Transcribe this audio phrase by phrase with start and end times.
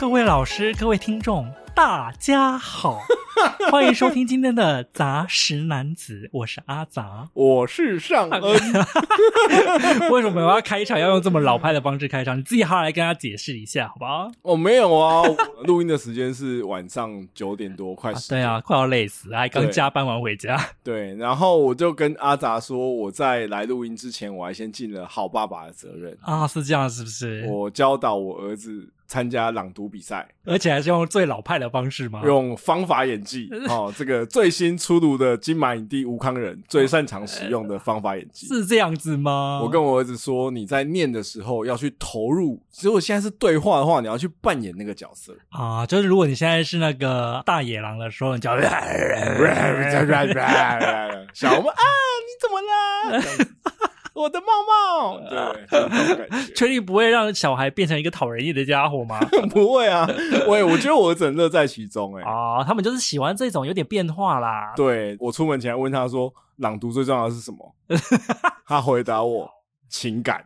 [0.00, 3.00] 各位老师，各位听众，大家好，
[3.70, 8.42] 欢迎收听今天的杂食男子，我是阿杂，我是尚恩。
[10.10, 12.38] 为什么我要开场要用这么老派的方式开场？
[12.38, 14.32] 你自己好好来跟他解释一下，好不好？
[14.40, 15.22] 我、哦、没有啊，
[15.64, 18.10] 录音的时间是晚上九点多，快。
[18.26, 20.56] 对啊，快要累死，还刚加班完回家。
[20.82, 27.46] 对，对，然后我就跟阿杂说，我在来录音之前，我还先尽了好爸爸的责任啊，是这样，是不是？
[27.46, 28.88] 我教导我儿子。
[29.10, 32.22] 参加朗读比赛，而且还是用最老派的方式吗？
[32.24, 39.58] 用方法演技 哦，这个最新出炉的金马影帝吴康仁最擅长使用的方法演技是这样子吗？
[39.64, 45.84] 我跟我儿子说，你在念的时候要去投入，如果现在是对话的话，你要去扮演那个角色啊。
[45.84, 48.54] 就是如果你现在是那个大野狼的时候，你叫
[51.34, 51.82] 小猫啊，
[52.22, 53.18] 你怎么了？
[54.14, 59.18] 我的帽帽，对，确定不会让小孩变成一个讨人厌的家伙吗？
[59.50, 60.08] 不会啊，
[60.46, 62.28] 我我觉得我整乐在其中哎、欸。
[62.28, 64.72] 啊，他们就是喜欢这种有点变化啦。
[64.76, 67.74] 对，我出门前问他说，朗读最重要的是什么？
[68.66, 69.48] 他回答我
[69.88, 70.44] 情感。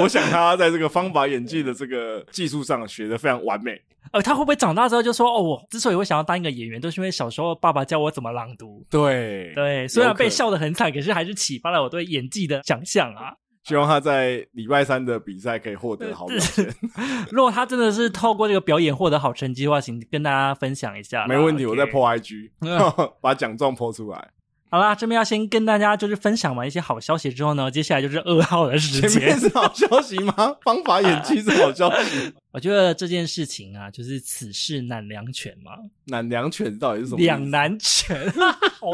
[0.00, 3.80] 我想他在这个方法演技的这个技术上学的非常完美。
[4.12, 13.34] 呃，他会不会长大之后就说：“哦，我之所以会想要当一个演员，都是因为小时候爸爸教我怎么朗读。”对对，虽然被笑得很惨，可是还是启发了我对演技的想象啊。
[13.64, 16.66] 希望他在礼拜三的比赛可以获得好表现。
[17.30, 21.26] 如果他真的是透过这个表演获得好成绩的话，请跟大家分享一下。
[21.26, 22.50] 没问题、我再 po IG，
[23.20, 24.30] 把奖状 po 出来。
[24.70, 29.08] 好啦，这边要先跟大家就是分享完一些好消息之后呢，接下来就是噩耗的时间。
[29.08, 30.56] 前面是好消息吗？
[30.62, 32.32] 方法演技是好消息。
[32.52, 35.72] 我觉得这件事情啊，就是此事难两全嘛。
[36.06, 37.18] 难两全到底是什么？
[37.18, 38.30] 两难全。
[38.78, 38.90] 好，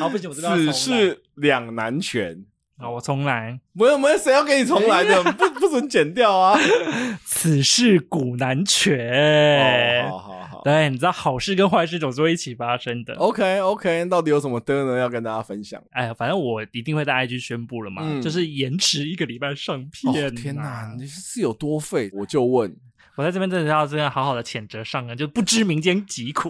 [0.00, 0.56] 好不行，我知道。
[0.56, 2.44] 此事两难全。
[2.76, 3.60] 好，我重来。
[3.72, 5.22] 没有没有，谁要给你重来的？
[5.34, 6.58] 不不准剪掉啊！
[7.24, 10.10] 此事古难全。
[10.10, 10.43] 好好好。
[10.64, 13.14] 对，你知道好事跟坏事总是会一起发生的。
[13.16, 14.98] OK OK，到底有什么的呢？
[14.98, 15.78] 要跟大家分享。
[15.90, 20.30] 哎呀，反正我一定会在 IG 宣布了嘛，嗯、就是延迟一个礼拜上片、啊哦。
[20.30, 22.10] 天哪，你是有多废？
[22.14, 22.74] 我就问，
[23.16, 26.48] 我在这边真的要真的好好的谴责上啊，就不知民间疾苦。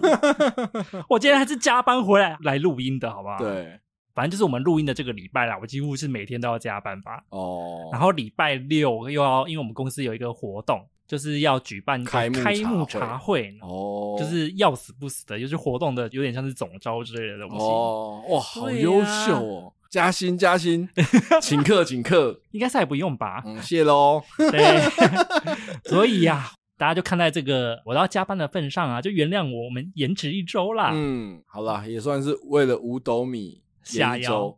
[1.09, 3.37] 我今天还是加班回来来录音的，好不好？
[3.37, 3.77] 对，
[4.13, 7.21] 反正就是我们录音的这个礼拜啦，我几乎是每天都要加班吧。
[7.31, 10.87] 哦，然后礼拜六又要，因为我们公司有一个活动。
[11.07, 18.23] 就是要举办开幕开幕茶会哦，就是要死不死的，就是活动的有点像是总招之类的东西哦。
[18.29, 19.73] 哇，好优秀哦！
[19.89, 20.89] 加薪加薪，
[21.41, 23.41] 请客请客，应该是还不用吧？
[23.45, 24.21] 嗯，谢喽。
[24.37, 24.81] 对，
[25.89, 30.91] 所以呀、啊，大家就看在这个我要加班的份上啊，就原谅我们延迟一周啦。
[30.93, 34.57] 嗯，好啦，也算是为了五斗米下腰。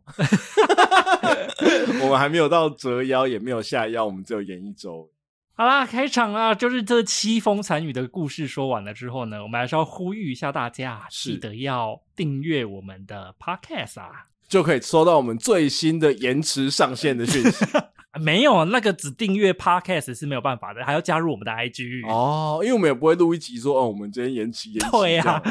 [2.02, 5.08] 我们还没有到折腰，也没有下腰，我们只有延一周。
[5.58, 17.64] 好啦，开场啊，就是这凄风惨雨的故事说完了之后呢，我们还是要呼吁一下大家，记得要订阅我们的 Podcast 啊，就可以收到我们最新的延迟上线的讯息。
[18.22, 24.90] 没有那个只订阅 Podcast 是没有办法的，还要加入我们的 IG 哦，因为我们也不会录一集说哦，我们今天延迟延迟。
[24.92, 25.42] 对呀、啊，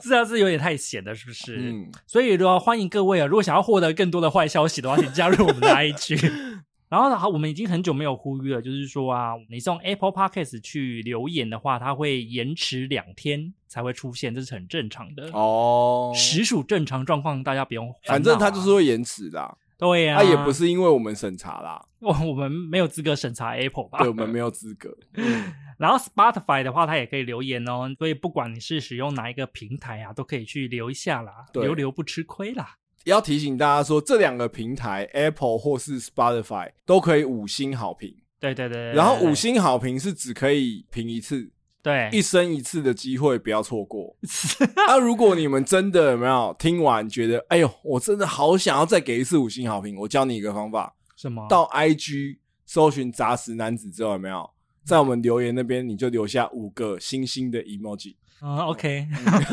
[0.00, 1.56] 这样是有点太闲了，是不是？
[1.56, 6.60] 嗯，所以的话，欢迎各位啊，如果想要获得更多的坏消息的话，请加入我们的 IG。
[6.90, 17.94] 然后呢，好，我们已经很久没有呼吁了，就是说啊，你送 Apple Podcast 去留言的话，它会延迟两天才会出现，这是很正常的哦，实属正常状况，大家不用。
[18.06, 24.00] 反正它就是会延迟的，对呀，它也不是因为我们审查啦，我我们没有资格审查 Apple 吧？
[24.00, 24.92] 对，我们没有资格。
[25.78, 32.74] 然后 Spotify 的话，它也可以留言哦，所以不管你是使用哪一个平台啊，都可以去留一下啦，留留不吃亏啦。
[33.04, 38.14] 也要提醒大家说，这两个平台 Apple 或是 Spotify 都可以五星好评。
[38.38, 41.50] 对对对，对，然后五星好评是只可以评一次，
[41.82, 44.16] 对，一生一次的机会，不要错过。
[44.76, 51.46] 那、啊、如果你们真的有没有听完觉得，哎呦，我真的好想要再给一次五星好评，我教你一个方法，什么？
[51.50, 54.48] 到 IG 搜寻杂食男子之后，有没有
[54.84, 58.14] 在我们留言那边，你就留下五个星星的 emoji。
[58.40, 59.06] 啊、uh,，OK，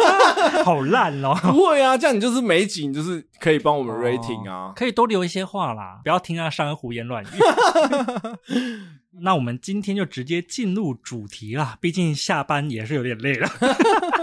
[0.64, 1.36] 好烂哦！
[1.42, 7.28] 不会啊，这样你就是每集你就是可以帮我们 rating 啊，oh, 可以多留一些话啦，不要听他上个胡言乱语。
[9.20, 13.50] 那我们今天就直接进入主题啦，毕竟下班也是有点累了，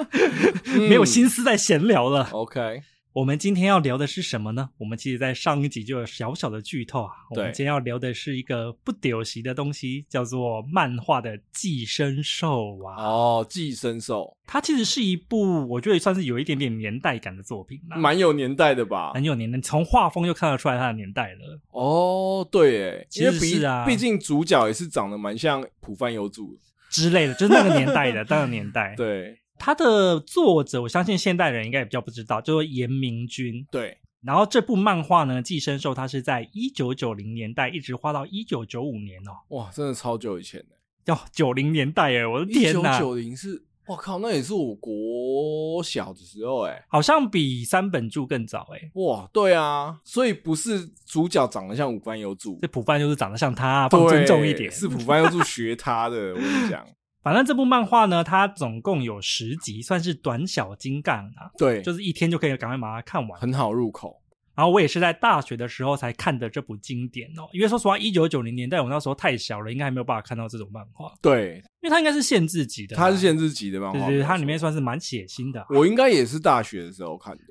[0.89, 2.29] 没有心思再闲聊了。
[2.33, 2.81] OK，
[3.15, 4.71] 我们今天要聊的是什么呢？
[4.77, 7.13] 我们其实，在上一集就有小小的剧透啊。
[7.31, 13.01] 我们今天要聊的是一个不丢席的东西，叫做漫画的《寄生兽》啊。
[13.01, 19.13] 哦，《寄生兽》它其实是一部我觉得算是有一点点年代感的作品，蛮有年代的吧？
[19.13, 21.61] 很有年代，从画风就看得出来它的年代了。
[21.71, 26.59] 哦，对，哎，其实是啊，毕竟主角也是长得蛮像浦饭有主
[26.91, 28.93] 之类的，就是那个年代的， 那个年代。
[28.97, 29.39] 对。
[29.65, 33.67] 他的作者，我相信现代人应该也比较不知道，叫做严明君。
[33.71, 39.33] 对，然后这部漫画呢，《寄生兽》它是在一九九零年代一直画到一九九五年哦。
[39.57, 40.77] 哇，真的超久以前的，
[41.07, 42.95] 要九零年代哎，我的天哪！
[42.95, 48.91] 一九九零是，我靠，那也是我国小的时候哎，好像比三本柱更早哎。
[48.97, 56.87] 哇，对啊，所以不是主角长得像浦饭幽助，这浦饭就是长得像他，放尊重一点，是浦饭幽助学他的，我跟你讲。
[57.25, 61.50] 反正这部漫画呢，它总共有十集，算是短小精干啊。
[61.56, 64.21] 对，就是一天就可以赶快把它看完，很好入口。
[64.55, 67.49] 然后我也是在大学的时候才看的这部经典哦。
[67.53, 71.12] 因为说实话，一九九零年代我那时候太小了，应该还没有办法看到这种漫画。
[71.23, 75.67] 对，因为它应该是限制级的，它是限制级的漫画，对对，它里面算是蛮血腥的。
[75.70, 77.43] 我应该也是大学的时候看的。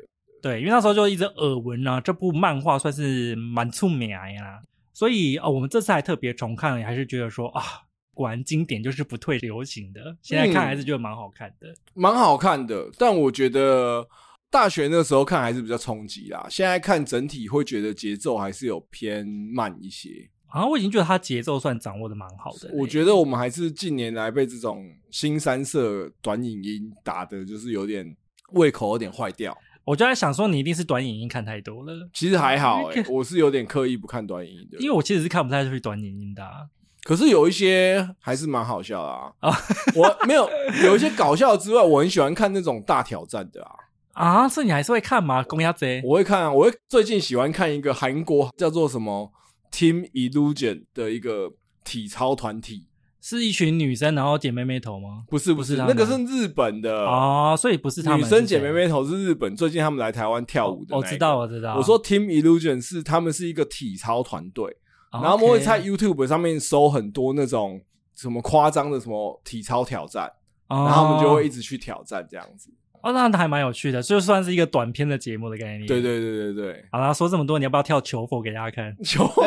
[0.42, 4.62] 对，因为那时候就一直耳闻啊，这部漫画算是蛮出名呀。
[4.94, 7.64] 所以哦，我们这次还特别重看还是觉得说啊。
[8.14, 12.90] 果然经典就是不退流行的，现在看还是觉得蛮好看的，蛮、嗯、好看的。
[12.98, 14.08] 但我觉得
[14.50, 20.30] 大学那时候看还是比较冲击啦，现在看整体会觉得节奏还是有偏慢一些。
[20.48, 22.70] 啊，我已经觉得它节奏算掌握的蛮好的。
[22.74, 28.16] 我觉得我们还是近年来被这种新三色短影音打的，就是有点
[28.52, 29.58] 胃口有点坏掉。
[29.84, 32.08] 我就在想说，你一定是短影音看太多了。
[32.14, 36.70] 其实还好、欸，哎，我是有点刻意不看短影音的，因为我其实是看不太出去短影音的、啊。
[37.04, 39.34] 可是有一些还是蛮好笑的啊！
[39.42, 39.58] 啊，
[39.94, 40.50] 我没有
[40.86, 43.76] 有一些搞笑之外，我很喜欢看那种大挑战的啊！
[44.14, 45.44] 啊，所以你还是会看吗？
[45.44, 46.52] 公鸭贼，我会看啊！
[46.52, 49.34] 我会最近喜欢看一个韩国叫做什么
[49.72, 51.52] Team Illusion 的一个
[51.84, 52.88] 体操团体，
[53.20, 55.24] 是一群女生然后剪妹妹头吗？
[55.28, 60.96] 不是不是，那个是日本的啊，所以不是他们女生剪妹妹头是日本，最近他们来台湾跳舞的。
[60.96, 64.78] 我知道我知道，我说 Team Illusion 是他们是一个体操团队。
[65.22, 67.80] 然后我们会在 YouTube 上面搜很多那种
[68.16, 70.32] 什么夸张的什么体操挑战，
[70.68, 72.70] 然后我们就会一直去挑战这样子。
[73.02, 75.86] 哦，那还蛮有趣的，就算是一个短片的节目的概念。
[75.86, 76.86] 对对对对对。
[76.90, 78.96] 好啦，说这么多，你要不要跳求佛给大家看？
[79.04, 79.44] 求佛，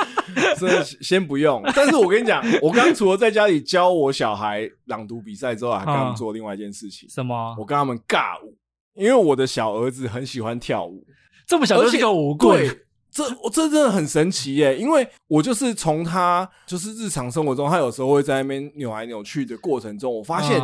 [0.58, 1.62] 这先不用。
[1.76, 7.06] 但是我跟你讲，我刚除了在家里教我小孩朗读比赛之后，还跟他们做另外一件事情。
[7.10, 7.54] 什么？
[7.58, 8.56] 我跟他们尬舞，
[8.94, 11.06] 因为我的小儿子很喜欢跳舞，
[11.46, 12.66] 这么小就是个舞棍。
[13.16, 20.60] 这我这真的很神奇耶，因为我就是从他就是日常生活中，他有时候会在那边扭来扭去的过程中，我发现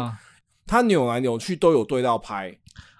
[0.66, 2.54] 他扭来扭去都有对到拍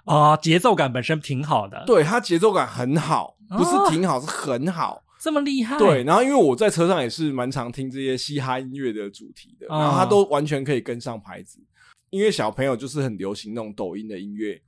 [0.05, 1.83] 啊，节奏感本身挺好的。
[1.85, 5.77] 对，他节奏感很好，不是挺好，是很好，这么厉害。
[5.77, 11.59] 对，然后因为我在车上也是蛮常听这些嘻哈音乐的主题的，然后他都完全可以跟上拍子，
[12.09, 14.59] 因为小朋友就是很流行那种抖音的音乐。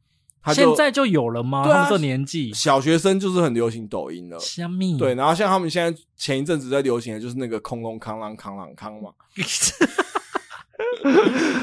[0.53, 1.61] 现在就有了吗？
[1.61, 4.37] 啊、他们这年纪，小学生就是很流行抖音了。
[4.39, 4.97] 虾米？
[4.97, 9.11] 对，然后像他们现在前一阵子在流行的就是那个空空康啷康啷康嘛。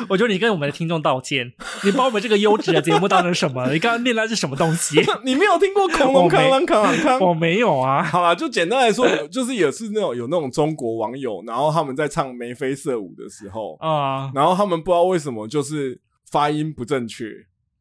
[0.08, 1.52] 我觉得你跟我们的听众道歉，
[1.84, 3.70] 你把我们这个优质的节目当成什么？
[3.72, 5.00] 你刚刚念的是什么东西？
[5.24, 7.20] 你没有听过空空康啷康啷康？
[7.20, 8.02] 我没有啊。
[8.02, 16.00] 好啦，就简单来说，就是也是那种有那种中国网友，然后他们在唱眉飞色舞的时候啊，然后他们不知道为什么就是
[16.30, 17.26] 发音不正确。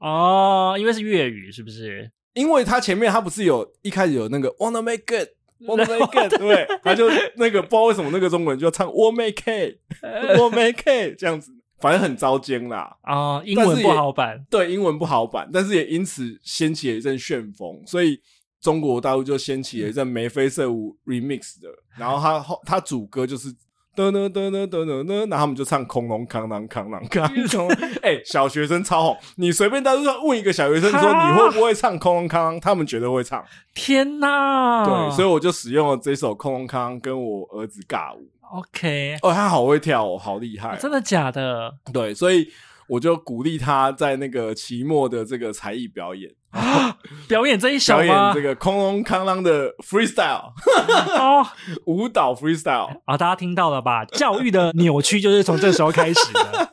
[0.01, 2.11] 哦，因为是粤语，是不是？
[2.33, 12.97] 因为他前面他不是有一开始有那个 wanna make it，wanna make it，对，他就那个不知道为什么那个中文就要唱 wanna make it，wanna make it 这样子，反正很糟尖啦。
[13.01, 18.19] 啊、哦，英文不好版，对，英文不好版，但是也因此掀起了一阵旋风，所以
[18.59, 23.53] 中国大陆就掀起了一阵眉飞色舞 remix 的，然后他后他主歌就是。
[23.95, 27.67] 噔噔噔噔噔噔噔，然后他们就唱空龙康啷康啷康。
[28.01, 33.43] 哎、欸，小学生超红，你随便在路上问一个小学生说你会不会唱空龙康啷，他们绝对会唱。
[33.73, 34.85] 天哪！
[34.85, 38.29] 对，所以我就使用了这首空龙康啷跟我儿子尬舞。
[38.51, 40.75] OK，哦，他好会跳哦，好厉害、啊！
[40.75, 41.73] 真的假的？
[41.93, 42.47] 对，所以。
[42.91, 48.03] 我就鼓励他在那个期末的这个才艺表演啊， 表演这一首吗？
[48.03, 50.51] 表演这个空隆康啷的 freestyle
[51.17, 51.47] 哦，
[51.87, 54.03] 舞蹈 freestyle 啊，大家听到了吧？
[54.05, 56.69] 教育的扭曲就是从这时候开始的。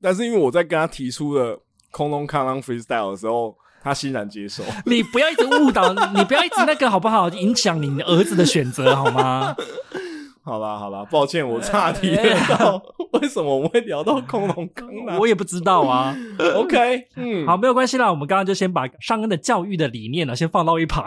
[0.00, 4.64] 但是因为我在跟他提出了空隆康啷 freestyle 的时候，他欣然接受。
[4.86, 7.28] 你不要一直误导，你不要一直那个好不好？
[7.28, 9.54] 影响你儿子的选择好吗？
[10.44, 12.82] 好啦好啦，抱歉我岔题了。
[13.20, 15.16] 为什么我们会聊到恐龙刚呢？
[15.20, 16.16] 我也不知道啊。
[16.56, 18.10] OK，嗯， 好，没有关系啦。
[18.10, 21.04] 我们刚刚就先把上恩的教育的理念呢，先放到一旁。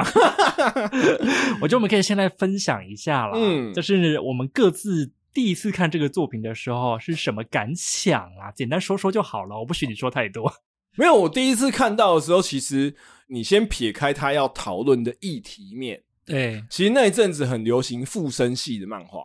[1.59, 3.33] 我觉得我们可以先来分享一下啦。
[3.35, 8.49] 嗯，就是我们各自第一次看这个作品的时候是什么感想啊？
[8.55, 10.49] 简单说说就好了，我不许你说太多。
[10.97, 12.95] 没有，我第一次看到的时候，其实
[13.27, 19.19] 你先撇开他要讨论的议题面，对，其实那一阵子很流行附身系的漫画，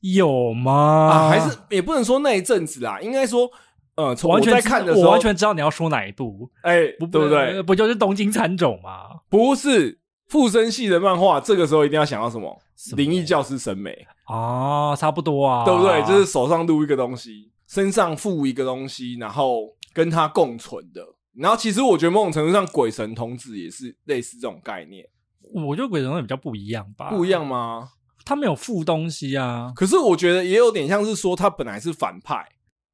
[0.00, 0.72] 有吗？
[0.72, 3.50] 啊，还是也不能说那一阵子啦，应该说，
[3.96, 7.62] 呃，从我在看的时候，我完全知道你要说哪一部，哎，不对不对？
[7.62, 9.20] 不就是东京喰种吗？
[9.28, 12.58] 不是附身系的漫画，这个时候一定要想到什么？
[12.96, 16.02] 灵异教师审美啊，差不多啊，对不对？
[16.04, 21.02] 就是手上撸一个东西，身上附一个东西，然后跟他共存的。
[21.34, 25.06] 然后，其实我觉得某种程度上，鬼神童子也是类似这种概念。
[25.52, 27.10] 我觉得鬼神会比较不一样吧？
[27.10, 27.90] 不一样吗？
[28.24, 29.72] 他没有附东西啊。
[29.74, 32.44] 可是我觉得也有点像是说，他本来是反派，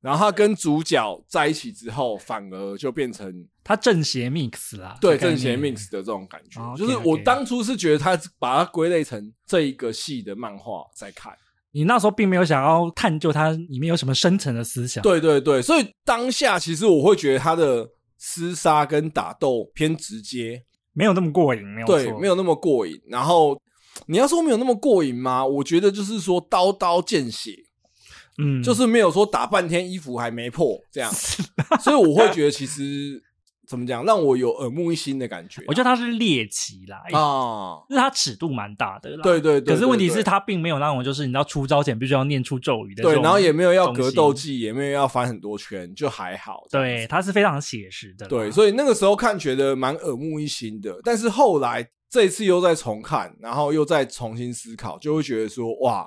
[0.00, 3.32] 然后他跟主角在一起之后，反而就变成
[3.64, 4.96] 他正邪 mix 啦。
[5.00, 6.60] 对，正邪 mix 的这种感觉。
[6.60, 11.32] 哦、就是我当初是觉得他把它归类成这一个系的漫画在看。
[11.72, 15.02] 你那时候并没有想要探究它里面有什么深层的思想。
[15.02, 17.88] 对对对，所以当下其实我会觉得他的。
[18.24, 23.00] 厮杀跟打斗偏直接，没有那么过瘾，没有对，没有那么过瘾。
[23.08, 23.60] 然后
[24.06, 25.44] 你要说没有那么过瘾吗？
[25.44, 27.56] 我觉得就是说刀刀见血，
[28.38, 31.12] 嗯，就是没有说打半天衣服还没破这样，
[31.80, 33.22] 所以我会觉得其实。
[33.72, 34.04] 怎么讲？
[34.04, 35.64] 让我有耳目一新的感觉。
[35.66, 39.22] 我觉得它是猎奇啦，啊，就是它尺度蛮大的啦。
[39.22, 39.74] 对对对。
[39.74, 43.02] 可是问题是，它并没有那种就是你知道出招前必须要念出咒语的。
[43.02, 46.64] 对，然后也没有要格斗技，也没有要翻很多圈，就还好。
[46.70, 48.28] 对，它是非常写实的。
[48.28, 51.00] 对，所以那个时候看觉得蛮耳目一新的。
[51.02, 56.06] 但是后来这一次又再重看，然后又再重新思考，就会觉得说，哇，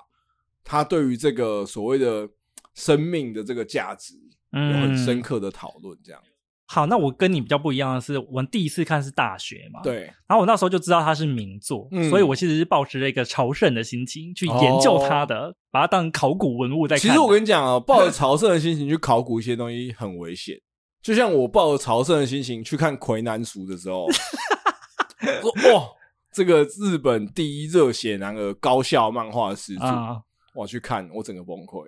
[0.63, 2.29] 他对于这个所谓的
[2.75, 4.13] 生命的这个价值
[4.51, 6.21] 有很深刻的讨论，这样。
[6.67, 17.01] 好，那我跟你比较不一样的是，我们第一次看是大学嘛，对，然后我那时候就知道它是名作，嗯，所以我其实是抱持了一个朝圣的心情去研究它的，哦、把它当考古文物在看。
[17.01, 20.59] 其实我跟你讲啊，抱着 朝圣的心情去考古一些东西很危险，
[21.03, 24.05] 就像我抱着朝圣的心情去看《魁南淑》的时候，
[25.71, 25.87] 哇，
[26.33, 30.19] 这个日本第一热血男儿高校漫画的始祖，啊、
[30.55, 31.85] 我去看我整个崩溃。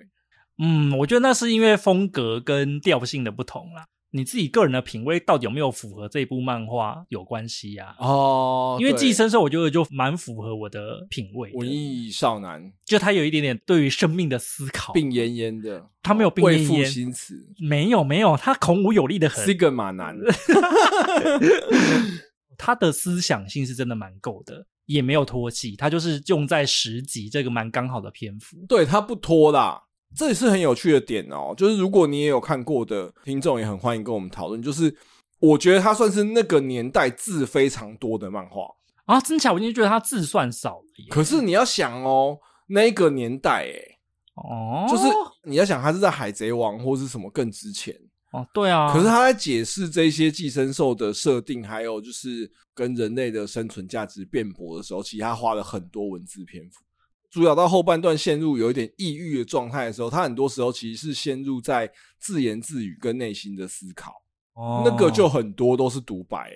[0.60, 3.88] 嗯，我觉得那是因为风格跟调性的不同啦。
[4.18, 7.96] 你自己个人的品味到底有没有符合这部漫画有关系呀？
[8.00, 11.52] 哦，因为寄生兽我觉得就蛮符合我的品味。
[11.54, 20.18] 文艺少男，就他有一点点对于生命的思考，病恹恹的，他没有病恹恹，为赋新词，没有没有，他孔武有力的很，是个马男，
[22.58, 29.84] 他的思想性是真的蛮够的，也没有拖戏，他就是用在十集这个蛮刚好的篇幅，对，他不拖啦。
[30.16, 34.62] 这也是很有趣的点哦，就是如果你也有看过的听众，也很欢迎跟我们讨论。
[34.62, 34.96] 就是
[35.40, 38.64] 我觉得它算是那个年代字非常多的漫画
[39.06, 40.86] 啊，真巧，我已经觉得它字算少了。
[41.10, 42.38] 可是你要想哦，
[42.68, 43.98] 那个年代，哎，
[44.36, 45.04] 哦，就是
[45.44, 47.96] 你要想，它是在《海贼王》或是什么更值钱
[48.32, 48.92] 哦，对啊。
[48.92, 56.84] 可是他在解释这些寄生兽的设定，还有就是跟人类的生存价值辩驳的时候，其实他花了很多文字篇幅。
[57.30, 64.14] 主角到后半段陷入有一点抑郁的状态的时候，他很多时候其实是陷入在自言自语跟内心的思考。
[64.54, 66.38] 哦，那个就很多都是独白。
[66.38, 66.56] 哎，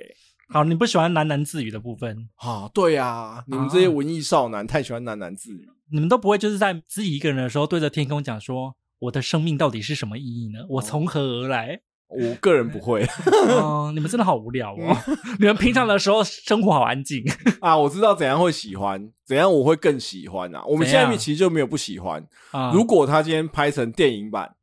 [0.49, 2.69] 好，你不喜欢喃喃自语的部分啊？
[2.73, 5.69] 对啊，你们这些文艺少男太喜欢喃喃自语。
[5.91, 10.59] 你们都不会就是在自己一个人的时候对着天空讲说：“我的生命到底是什么意义呢？
[10.69, 13.05] 我从何而来？”我个人不会，
[13.47, 14.97] 嗯， 你们真的好无聊哦！
[15.39, 17.23] 你们平常的时候生活好安静
[17.61, 17.77] 啊！
[17.77, 20.63] 我知道怎样会喜欢，怎样我会更喜欢啊！
[20.65, 22.25] 我们现在其实就没有不喜欢。
[22.73, 24.55] 如果他今天拍成电影版，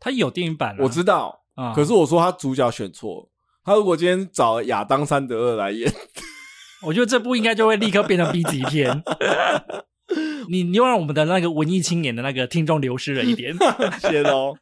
[0.00, 1.72] 他有电影版，我知道啊。
[1.74, 3.28] 可是我说他主角选错，
[3.64, 5.92] 他如果今天找亚当·山德勒来演，
[6.82, 9.02] 我觉得这部应该就会立刻变成 B 级片。
[10.48, 13.54] 你你又让我们的那个文艺青年的那个听众流失了一点，
[14.00, 14.56] 谢喽。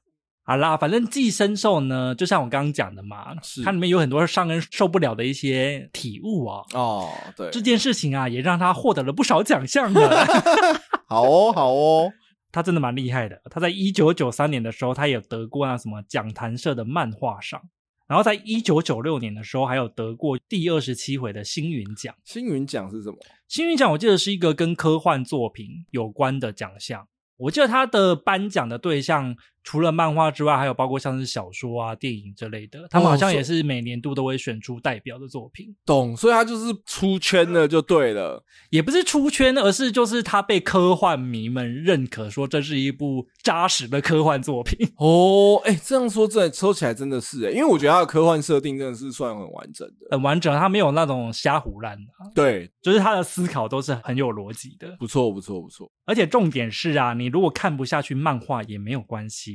[0.46, 6.62] 好啦，反正寄生兽呢，就像我刚刚讲的嘛，是它里面有很多尚恩受不了的一些体悟啊。
[6.74, 10.26] 哦，对，这件事情啊，也让他获得了不少奖项的。
[11.08, 12.12] 好哦，好哦，
[12.52, 13.40] 他真的蛮厉害的。
[13.50, 17.62] 他在一九九三年的时候，他也有得过那什么讲坛社的漫画赏，
[18.06, 22.14] 然后在一九九六年的时候，还有得过第二十七回的星云奖。
[22.22, 23.16] 星云奖是什么？
[23.48, 27.08] 星云奖我记得是一个跟科幻作品有关的奖项。
[27.36, 35.74] 我记得他的颁奖的对象除了漫画之外，还有包括像是小说啊、电影之类的，他们好像也是每年度都会选出代表的作品。
[35.86, 38.44] 懂，所以他就是出圈了，就对了。
[38.68, 44.86] 也不是出圈，而是就是他被科幻迷们认可，说这是一部扎实的科幻作品。
[44.98, 52.04] 哦，哎，这样说真的说起来真的是哎，因为我觉得他的科幻设定真的是算很完整的，很完整，他没有那种瞎胡乱的。
[52.34, 54.94] 对，就是他的思考都是很有逻辑的。
[54.98, 55.90] 不错，不错，不错。
[56.04, 59.53] 而且重点是啊，你如果看不下去漫画也没有关系。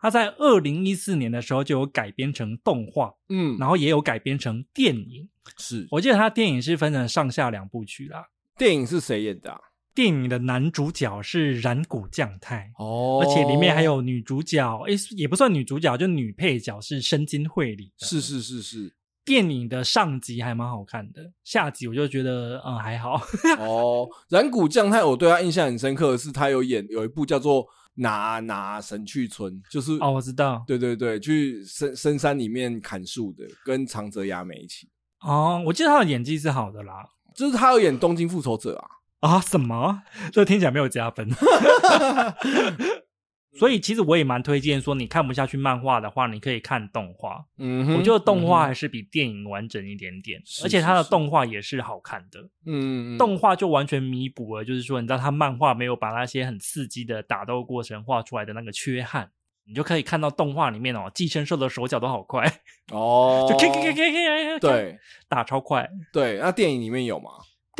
[0.00, 5.28] 他在二零一四年的时候就有改编成动画，嗯，然后也有改编成电影。
[5.58, 8.24] 是，我记得他电影是分成上下两部曲啦。
[8.56, 9.58] 电影是谁演的啊？
[9.94, 17.92] 电影的男主角是染谷将太哦，而且里面还有女主角，诶，也不算女主角，就女配角是深津绘里。
[17.98, 23.20] 是是是是，电影的上集还蛮好看的，下集我就觉得嗯还好。
[23.58, 27.66] 哦， 染谷将太，我对他印象很深刻的是他有演有一部叫做。
[28.00, 34.88] 拿拿神去村就是哦，我知道，对对对，去深深山里面砍树的，跟长泽雅美一起。
[35.20, 37.04] 哦，我记得他的演技是好的啦，
[37.34, 38.76] 就是他有演东京复仇者
[39.20, 39.40] 啊啊？
[39.40, 40.02] 什么？
[40.32, 41.28] 这听起来没有加分。
[43.58, 47.44] 所以其实我也蛮推荐说，你看不下去漫画的话，你可以看动画。
[47.58, 52.48] 嗯哼，我觉得动画还是比电影完整一点点，嗯、而且它的动画也是好看的。
[52.64, 59.30] 嗯，动画就完全弥补了，就是说，你知道它漫画没有把那些很刺激的打斗过程画出来的那个缺憾，
[59.66, 62.44] 你就可以看到动画里面哦，寄生兽的手脚都好快
[62.92, 65.90] 哦， 就 K K K K K，对，打超快。
[66.12, 67.30] 对，那电影里面有吗？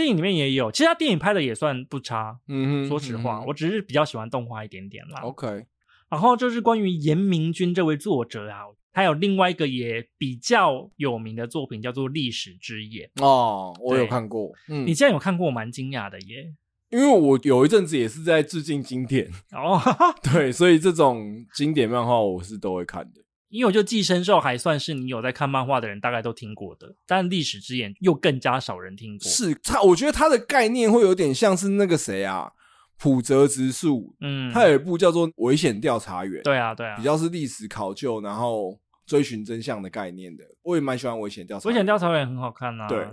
[0.01, 2.39] 电影里面也有，其实他电影拍的也算不差。
[2.49, 5.21] 嗯哼，说实话，嗯、我只是比较喜欢动画一点点啦。
[5.21, 5.67] OK，
[6.09, 8.61] 然后就是关于严明君这位作者啊，
[8.95, 14.51] 他有另外一个也比较有名的作品，叫做《历史之眼》哦，我有看过。
[14.71, 16.55] 嗯，你竟然有看过，我蛮惊讶的耶。
[16.89, 19.79] 因为我有一阵子也是在致敬经典哦，
[20.33, 23.21] 对，所以这种经典漫画我是都会看的。
[23.51, 29.29] 因为我觉得寄生兽还算是你有在看漫画的人大概都听过的，但历史之眼又更加少人听过。
[29.29, 32.53] 是他，我觉得他的概念会有点像是那个谁啊，
[32.97, 40.45] 浦泽直树，嗯，他有一部叫做《危险调查员》，对啊，对啊，比较是历史考究，然后追寻真相的概念的。
[40.63, 42.87] 我也蛮喜欢危险调查员，危险调查员很好看啊。
[42.87, 43.09] 对，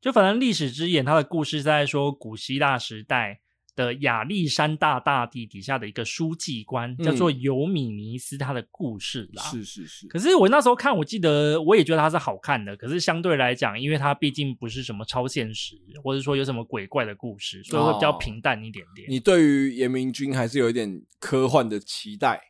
[0.00, 3.41] 就反正历史之眼，他的故事在说古希腊时代。
[3.74, 9.42] 的亚历山大大帝底下的一个书记官叫做尤米尼斯，他的故事啦。
[9.44, 10.06] 是是是。
[10.08, 12.76] 可是我那时候看，我记得我也觉得他是好看的。
[12.76, 19.08] 可是相对来讲，因为他毕竟不是什么超现实，或者说有什么鬼怪的故事，所以会比较平淡一点点。
[19.08, 22.40] 你对于严明君还是有一点科幻的期待，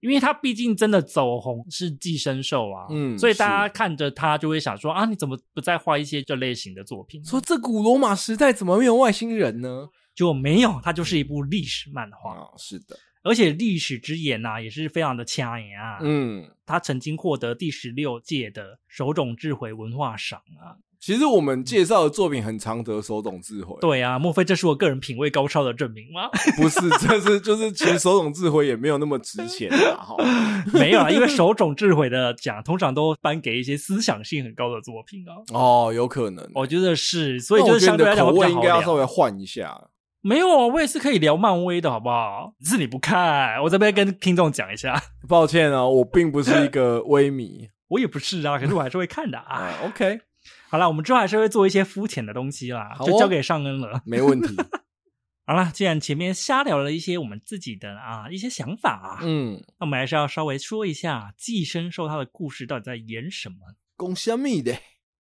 [0.00, 7.24] 因为他毕竟真的走红是寄生兽啊，嗯，所以大家看着他就会想说啊，你怎么不再画一些这类型的作品？
[7.24, 9.88] 说这古罗马时代怎么没有外星人呢？
[10.18, 12.34] 就没有，它就是一部历史漫画。
[12.34, 16.00] 哦，是的，而且历史之眼呐、啊，也是非常的抢眼啊。
[16.02, 20.74] 嗯，他曾经获得第十六届的手冢智慧文化赏啊。
[20.98, 23.76] 其实我们介绍的作品很常得手冢智慧。
[23.80, 26.28] 对啊，莫非这是我个人品味高超的证明吗？
[26.58, 29.94] 不是，这是就是其实手冢智慧也没有那么值钱啊。
[29.94, 30.16] 哈，
[30.74, 35.38] 没有啊，因为手冢智慧的奖通常都颁给一些思想性很高的作品啊。
[35.52, 39.80] 哦，有可能，我觉得是，所以就是相对来讲口味应该要稍微换一下。
[40.28, 42.52] 没有啊，我也是可以聊漫威的，好不好？
[42.60, 45.02] 只是你不看，我这边跟听众讲一下。
[45.26, 49.72] 抱歉啊，我并不是一个 威迷，我也不是啊，可是我还是会看的啊。
[49.80, 50.20] 嗯、OK，
[50.68, 54.02] 好了，我们之后还是会做一些肤浅的东西啦，哦、就交给尚恩了。
[54.04, 54.54] 没问题。
[55.46, 63.56] 好了，既然前面瞎聊了一些我们自己的啊一些想法啊，嗯，那我们还是要稍微说一下《寄生兽》它的故事到底在演什么？
[63.96, 64.76] 讲什么的？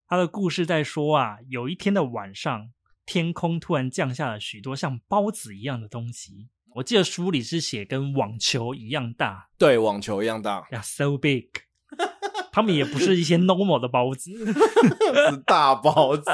[0.08, 2.70] 它的故事在说啊，有一天的晚上。
[3.06, 11.46] 天空突然降下了许多像包子一样的东西，我记得书里是写跟网球一样大，对，网球一样大呀，so big。
[12.52, 16.24] 他们也不是一些 normal 的包子，是大包子，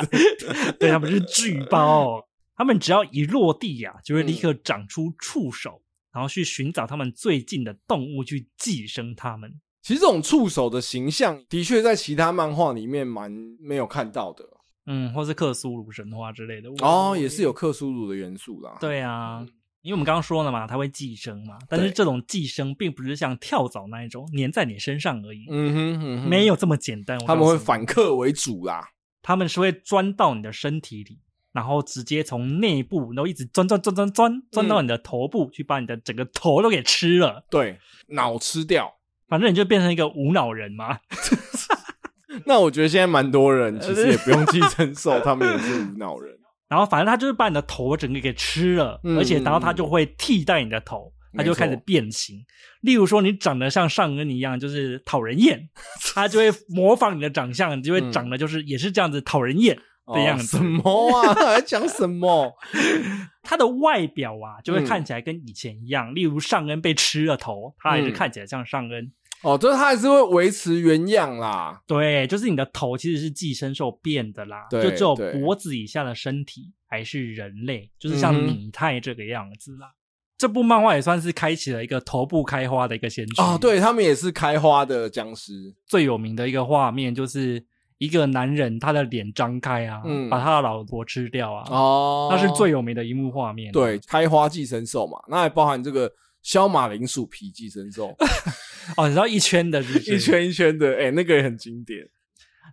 [0.78, 2.26] 对，他们是巨包。
[2.54, 9.60] 他们只要一落地呀、啊，就会立刻长出触手，嗯、然后去寻找他们最近的动物去寄生他们。
[9.82, 14.44] 其实这种触手的形象，的确在其他漫画里面蛮没有看到的。
[14.86, 18.76] 嗯，或是克苏鲁神话之类的哦，也是有克苏鲁的元素啦。
[18.80, 19.48] 对啊，嗯、
[19.82, 25.46] 因为我们刚刚说了嘛，它会寄生嘛，但是这种寄生并不是像跳蚤那一种粘在你身上而已。
[25.48, 27.18] 嗯哼，嗯哼，没有这么简单。
[27.20, 28.88] 他们会反客为主啦，
[29.22, 31.20] 他们是会钻到你的身体里，
[31.52, 37.44] 然后直接从内部，然后一直钻钻钻钻钻钻到你的头部，嗯、去把你的整个头都给吃了。
[37.48, 38.92] 对，脑吃掉，
[39.28, 40.98] 反正你就变成一个无脑人嘛。
[42.46, 46.32] 那我觉得现在蛮多人其实也不用 寄承受，他们也是无脑人。
[46.68, 52.36] 然后反正他就是把你的头整个给吃了，嗯、而且然后他就会替代你的头，他就开始变形。
[52.80, 55.68] 例如说，你长得像尚恩一样，就是讨人厌，
[56.14, 60.56] 他就会模仿你的长相，你就会长得就是也是这样子讨人厌的样子。
[60.56, 61.34] 哦、什么啊？
[61.34, 62.56] 还讲什么？
[63.42, 66.10] 他的外表啊，就会看起来跟以前一样。
[66.12, 69.12] 嗯、例如尚恩被吃了头，他还是看起来像尚恩。
[69.42, 71.82] 哦，就是他还是会维持原样啦。
[71.86, 79.88] 对，就是你的头其实是寄生兽变的啦，对就只有脖子以下的身体还是人类，就是像米太这个样子啦。
[79.88, 79.98] 嗯、
[80.38, 85.52] 这部漫画也算是开启了一个头部开花的一个先驱哦，对，他们也是开花的僵尸。
[85.86, 87.64] 最有名的一个画面就是
[87.98, 91.64] 一个男人他的脸张开啊，嗯、把他的老婆吃掉啊。
[91.68, 93.72] 哦，那是最有名的一幕画面。
[93.72, 96.08] 对，开花寄生兽嘛，那还包含这个。
[96.42, 98.14] 削马铃薯皮寄生兽
[98.96, 100.16] 哦，你知道一圈的是是？
[100.16, 102.08] 一圈一圈的，哎、欸，那个也很经典。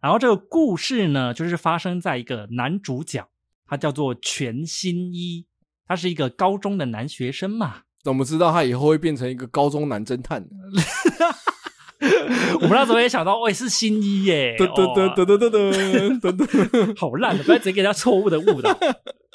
[0.01, 3.29] 然后这个故事呢，就是发生在一个男主角，
[3.65, 5.45] 他叫做全新一，
[5.85, 7.81] 他是一个高中的男学生嘛。
[8.03, 10.43] 怎么知道他以后会变成一个高中男侦探？
[12.55, 14.55] 我们那时候也想到，喂、欸，是新一耶！
[14.57, 18.73] 噔噔噔噔噔噔噔噔， 好烂的，不要直接给他错误的误导。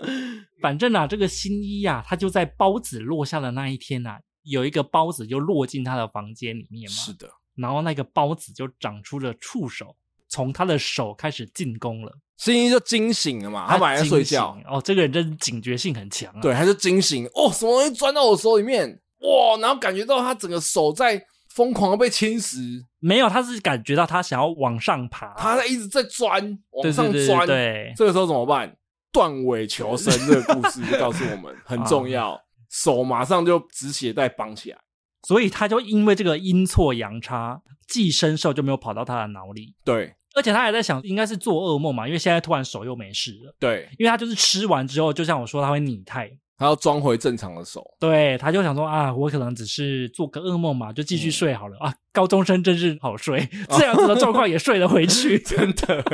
[0.62, 6.96] 反正啊，这个新一呀、啊，他就在包子落下的那一天啊，有一个包子就落进他的房间里面嘛。
[6.96, 9.94] 是的，然后那个包子就长出了触手，
[10.28, 12.12] 从他的手开始进攻了。
[12.38, 14.58] 新一就惊醒了嘛，他本来在睡觉。
[14.66, 16.40] 哦，这个人真是警觉性很强啊。
[16.40, 18.88] 对，他就惊醒，哦，什么东西钻到我手里面？
[19.20, 21.22] 哇，然后感觉到他整个手在。
[21.54, 27.46] 疯狂的被侵蚀，没有，他是感觉到他想要往上爬，他在一直在钻，往上钻。
[27.46, 28.76] 对，这个时候怎么办？
[29.12, 34.78] 断尾求生这个故事就告诉我们很重要，啊、手马上就止血带绑起来。
[35.22, 39.76] 所以他就因为这个阴错阳差，寄生兽就没有跑到他的脑里。
[39.84, 43.54] 对，而且他还在想，应该是做噩梦嘛，因为现在突然手又没事了。
[43.60, 46.30] 对，因为他就是吃完之后，就像我说，他会拟态。
[46.56, 51.94] 他要装回正常的手，对，他就想说啊，我可能只是做个噩梦嘛，就继续睡好了、嗯、啊。
[52.12, 56.04] 高中生真是好睡， 这样子的状况也睡了回去， 真的。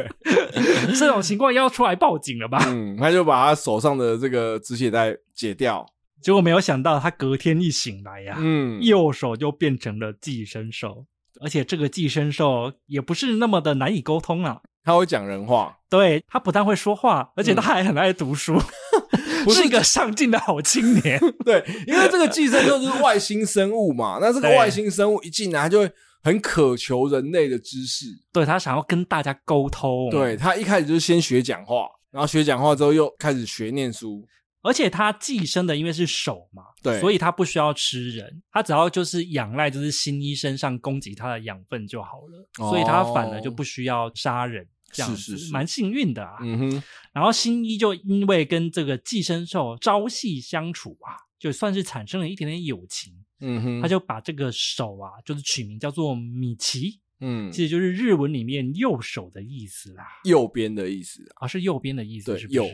[0.99, 2.59] 这种情况要出来报警了吧？
[2.69, 5.85] 嗯，他就把他手上的这个止血带解掉，
[6.23, 11.05] 结果没有想到他隔天一醒来呀、啊，嗯，右手就变成了寄生兽，
[11.43, 18.55] 而且这个寄生兽也不是那么的难以沟通啊，他会讲人话，对，他不但会说话，而且他还很爱读书。
[19.13, 34.27] 嗯不是一个上进的好青年， 对，因为这个寄生就是外星生物嘛， 那这个外星生物一进来，他就会很渴求人类的知识，对，他想要跟大家沟通，对，他一开始就是先学讲话，然后学讲话之后又开始学念书，
[34.63, 44.67] 而且他寄生的因为是手嘛，对，所以他不需要吃人，他只要就是仰赖就是新一身上供给他的养分就好了，哦、所以他反而就不需要杀人。
[44.91, 46.83] 这样子是是是蛮幸运的啊，嗯哼。
[47.13, 53.83] 然后新一就因为跟这个寄生兽朝夕相处啊，就算是产生了一点点友情，嗯哼。
[53.83, 62.59] 他就把这个手啊，就是取名叫做米奇，嗯，其实就是日文里面右手的意思啦，右边的意思啊，是右边的意思，是不是？
[62.59, 62.67] 右。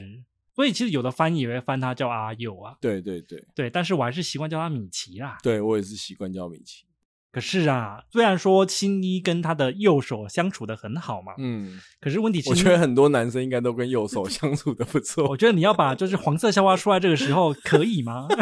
[0.54, 6.86] 所以其实有的翻译也会翻他叫阿佑啊，对对对对，但是我还是习惯叫他米奇啦，对我也是习惯叫米奇。
[7.32, 15.28] 可是啊，虽然说青衣跟他的右手相处的很好嘛，嗯，可是问题，我觉得很多男生应该都跟右手相处的不错。
[15.28, 18.26] 我觉得你要把就是黄色笑话出来，这个时候可以吗？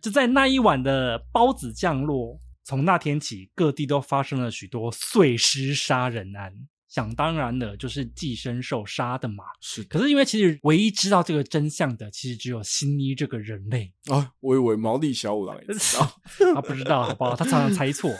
[0.00, 6.52] 就在那一晚的包子降落，从那天起，各地都发生了许多碎尸杀人案。
[6.92, 9.44] 想当然的，就是寄生兽杀的嘛。
[9.62, 14.30] 是，可是因为其实唯一知道这个真相的，其实只有新一这个人类啊。
[14.40, 16.12] 我以为毛利小五郎也知道，
[16.54, 17.34] 他不知道，好不好？
[17.34, 18.10] 他常常猜错。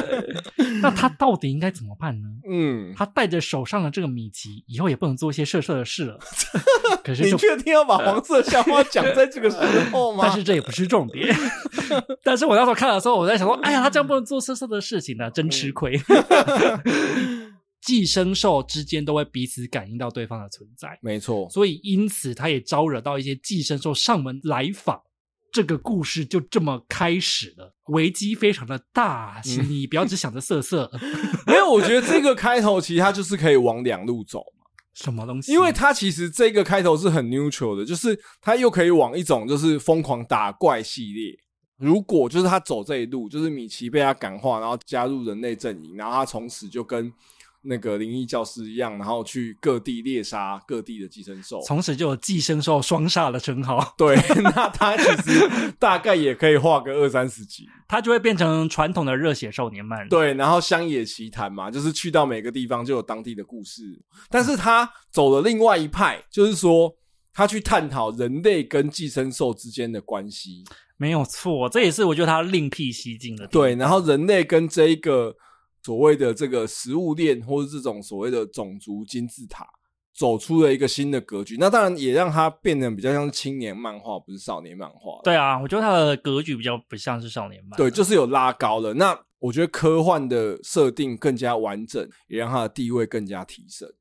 [0.82, 2.28] 那他到底应该怎么办呢？
[2.46, 6.18] 嗯，他带着手上的这个米奇，以后也不能做一些色色的事了。
[7.02, 9.56] 可是，你确定要把黄色笑话讲在这个时
[9.90, 10.24] 候吗？
[10.26, 11.34] 但是这也不是重点。
[12.22, 15.98] 但是我那时候看的时候，我在想说，哎呀，他这样不能做色色的事情呢，真吃亏。
[17.82, 21.50] 寄生兽之间都会彼此感应到对方的存在，没错。
[21.50, 25.02] 所以因此，他也招惹到一些寄生兽上门来访。
[25.52, 29.38] 这个故事就这么开始了，危机非常的大。
[29.42, 30.90] 请你不要只想着色色，
[31.46, 34.64] 没有我觉得这个开头其实它就是可以往两路走嘛。
[34.94, 35.52] 什么东西？
[35.52, 41.36] 因为它其实这个开头是很 neutral 的，就是它又可以往一种就是疯狂打怪系列。
[41.76, 47.12] 如果就是他走这一路，就是米奇被他感化，然后加入人类阵营，然后他从此就跟。
[47.64, 53.94] 那个灵异教师一样，然后去各地猎杀各地的寄生兽，从此就有寄生兽双煞的称号。
[53.96, 60.08] 对， 那他其实大概也可以画个二三十集， 他就会变成传统的热血少年漫。
[60.08, 63.82] 对，然后乡野奇谈嘛，就是去到每个地方就有当地的故事。
[64.28, 66.92] 但是他走了另外一派，就是说
[67.32, 70.64] 他去探讨人类跟寄生兽之间的关系。
[70.96, 73.46] 没有错，这也是我觉得他另辟蹊径的。
[73.46, 75.34] 对，然后人类跟这一个
[75.84, 79.66] 所谓的这个食物链，或者这种所谓的种族金字塔，
[80.14, 81.56] 走出了一个新的格局。
[81.58, 85.20] 那当然也让它变得比较像青年漫画，不是少年漫画。
[85.24, 87.76] 对啊，我觉得它的格局比较不像是少年漫。
[87.76, 88.94] 对，就是有拉高了。
[88.94, 93.92] 那我觉得科幻的设定更加完整，也让它的地位更加提升。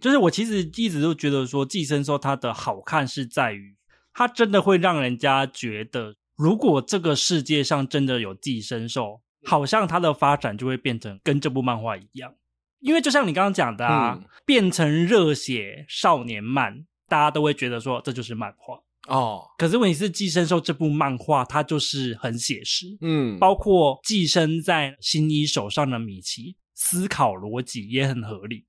[0.00, 3.76] 就是我其实一直都觉得说，寄生兽它的好看是在于，
[4.12, 6.16] 它真的会让人家觉得。
[6.36, 12.34] 如果这个世界上真的有寄生兽，好像它的发展就会变成跟这部漫画一样，
[12.80, 19.42] 因为就像你刚刚讲的啊，嗯、变成热血少年漫，大家都会觉得说这就是漫画哦。
[19.58, 28.64] 可是问题是，寄生兽这部漫画它就是很写实，嗯，包括寄生在新一手上的米奇，思考逻辑也很合理。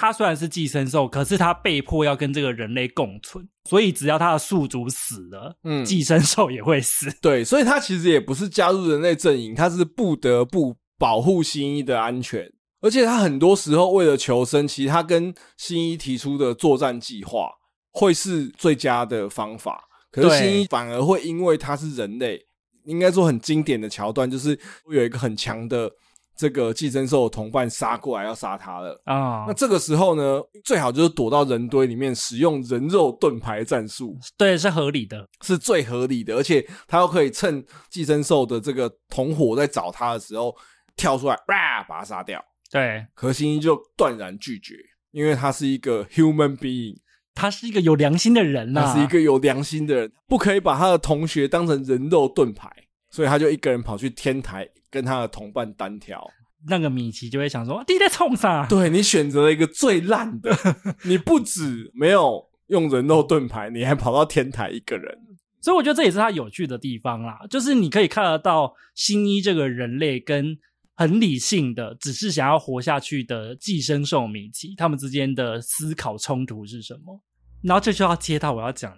[0.00, 7.12] 他虽然是寄生兽，可是他被迫要跟这个人类共存，所以只要他的宿主死了，嗯，寄生兽也会死。
[7.20, 12.48] 对，所以他其实也不是加入人类阵营，他是不得不保护新一的安全。
[12.80, 17.50] 而且他很多时候为了求生，其实他跟新一提出的作战计划
[17.90, 19.82] 会是最佳的方法。
[20.12, 22.40] 可是新一反而会因为他是人类，
[22.84, 24.56] 应该说很经典的桥段，就是
[24.92, 25.90] 有一个很强的。
[26.38, 29.44] 这个寄生兽的同伴杀过来要杀他了啊！
[29.48, 34.16] 那这个时候呢，最好就是躲到人堆里面，使用人肉盾牌战术。
[34.36, 40.54] 对，是合理的，是最合理的，而且他又可以趁寄生兽的这个同伙在找他的时候
[40.94, 42.40] 跳出来，哇，把他杀掉。
[42.70, 44.76] 对，何心一就断然拒绝，
[45.10, 46.94] 因为他是一个 human being，
[47.34, 52.70] 他是一个有良心的人呐、啊，他是一个有良心的人，不可以把他的同学当成人肉盾牌，
[53.10, 54.68] 所以他就一个人跑去天台。
[54.90, 56.26] 跟他的同伴单挑，
[56.66, 60.50] 那个米奇就会想说：“你在冲啥？”对，你选择了一个最烂的，
[61.04, 65.14] 你不止没有用人肉盾牌，你还跑到天台一个人。
[65.60, 70.56] 所以我觉得这也是他有趣的地方啦，就是你可以看得到新一这个人类跟
[70.96, 77.22] 很理性的，只是想要活下去的寄生兽米奇，他们之间的思考冲突是什么。
[77.62, 78.90] 然后这就要接到我要讲，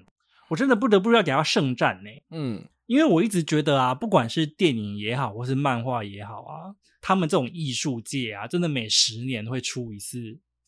[0.50, 2.22] 我真的不得不要给他圣战呢、欸。
[2.30, 2.64] 嗯。
[2.90, 10.18] 因为我一直觉得啊，不管是电影也好，或是漫画也好啊，他们这种艺术界啊，真的每十年会出一次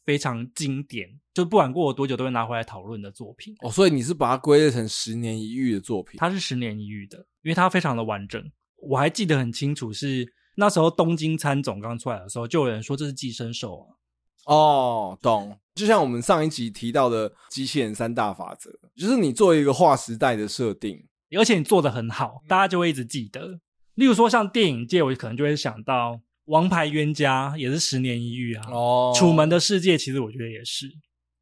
[0.04, 3.52] 非常经典，就不管过了多久都会拿回来讨论的作品。
[3.58, 6.16] 哦，所以你是把它归类成十年一遇的作品？
[6.18, 8.40] 它是十年一遇的，因为它非常的完整。
[8.76, 13.98] 我还记得很清楚是，是那时候东京喰种刚出来的时候，就有人说这是寄生兽啊。
[14.46, 15.58] 哦，懂。
[15.74, 21.08] 就像我们上一集提到的机器人三大法则，就是你做一个划时代的设定。
[21.38, 23.60] 而且你做的很好，大家就会一直记得。
[23.94, 26.12] 例如说，像电影界，我可能就会想到
[26.46, 28.64] 《王牌冤家》，也是十年一遇啊。
[28.70, 30.90] 哦，《楚门的世界》其实我觉得也是。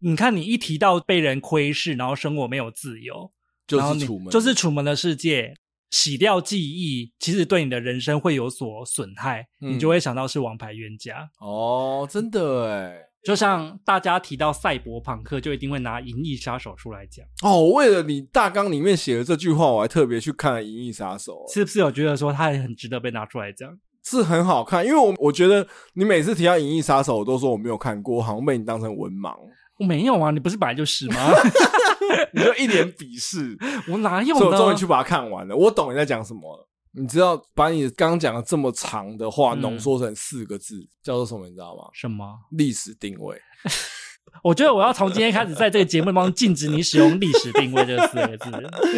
[0.00, 3.30] 你看，你一提到被人窥视，然后生活没有自由，
[3.66, 5.48] 就是楚门，就是《楚门的世界》，
[5.90, 11.30] 洗掉记忆，其实对你的人生会有所损害，嗯、你就会想到是《王牌冤家》。
[11.46, 17.24] 哦，真的诶就像大家提到赛博朋克，就一定会拿《银翼杀手》出来讲。
[17.42, 23.78] 哦，为了你大纲里面写的这句话，我还特别去看了《银翼杀手》，是不是有觉得说它也很值得被拿出来讲？
[24.02, 29.34] 是很好看，因为我我觉得你每次提到《银翼杀手》，我都说我没有看过，好像被你当成文盲。
[29.78, 31.16] 我没有啊，你不是本来就是吗？
[32.32, 33.56] 你就一脸鄙视，
[33.92, 34.40] 我哪有呢？
[34.40, 36.66] 所以我终于去把它看完了，我懂你在讲什么了。
[36.92, 41.46] 你知道把你刚刚讲的这么长的话浓缩成四个字，嗯、叫做什么？
[41.46, 41.84] 你知道吗？
[41.92, 42.26] 什么？
[42.50, 43.40] 历史定位。
[44.44, 48.50] 我觉得我要从今天开始，在这个节目当中禁止你使用“历史定位”这四个字。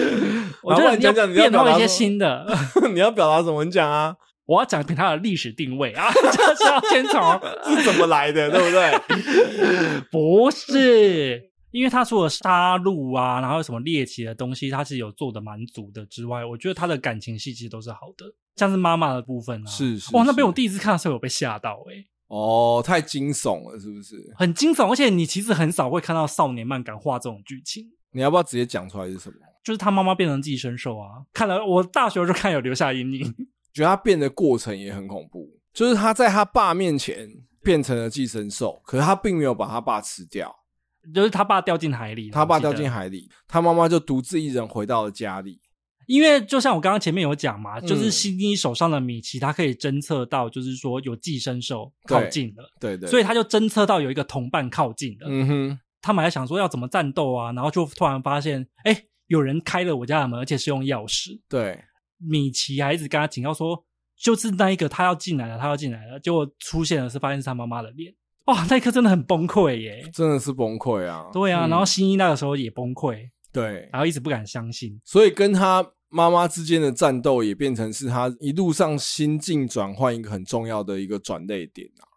[0.63, 2.47] 我觉得你要变换一些新的。
[2.93, 3.65] 你要表达什么？
[3.65, 4.15] 你讲啊！
[4.45, 6.13] 我要讲它的历史定位啊！
[6.13, 10.03] 就是要先从是怎么来的，对不对？
[10.11, 11.52] 不是。
[11.73, 24.17] 因为他除了杀戮啊，然后什么猎奇的东西，他是有做的蛮足的之外，我觉得他的感情戏其实都是好的，像是妈妈的部分啊，是是，是哇，那边我第一次看的时候有被吓到诶、欸、哦，太惊悚了，是不是？
[24.37, 27.85] 很惊悚，而且你其实很少会看到少年漫敢画这种剧情。
[28.13, 29.37] 你要不要直接讲出来是什么？
[29.65, 31.25] 就是他妈妈变成寄生兽啊！
[31.33, 33.35] 看了我大学就看有留下阴影，
[33.73, 37.31] 觉得他变的过程也很恐怖，就是他在他爸面前
[37.63, 40.55] 变成了寄生兽，可是他并没有把他爸吃掉。
[41.13, 45.61] 就是他爸掉进海里，他爸掉进海里，他妈妈就独自一人回到了家里。
[46.07, 55.27] 因为就像我刚刚前面有讲嘛，嗯、就是新一手上的米奇，他可以侦测到，就是说有寄生兽靠近了，对，对对，所以他就侦测到有一个同伴靠近了。
[55.31, 61.41] 嗯哼，他们还想说要怎么战斗啊，然后就突然发现，哎，有人开了我家的门，而且是用钥匙。
[61.49, 61.81] 对，
[62.19, 63.85] 米奇还一直跟他警告说，
[64.19, 68.13] 就是那一个他要进来了，他要进来了，结果出现的是发现是他妈妈的脸。
[68.47, 70.05] 哇，那一刻真的很崩溃耶！
[70.13, 71.31] 真的是崩溃啊！
[71.33, 73.29] 对啊，嗯、然后新一那个时候也崩溃。
[73.53, 82.09] 对，然后一直不敢相信，所以跟他妈妈之间的战斗也变成是他一路上心境转换一个很重要的一个转捩点啊。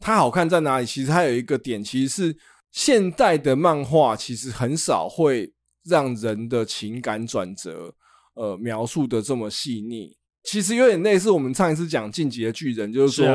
[0.00, 0.86] 它好看在哪里？
[0.86, 2.36] 其实它有一个点，其实是
[2.72, 5.52] 现代的漫画其实很少会
[5.84, 7.94] 让人的情感转折，
[8.34, 10.16] 呃，描述的这么细腻。
[10.42, 13.26] 其实有点类似我们上一次讲《进击的巨人》，就是说，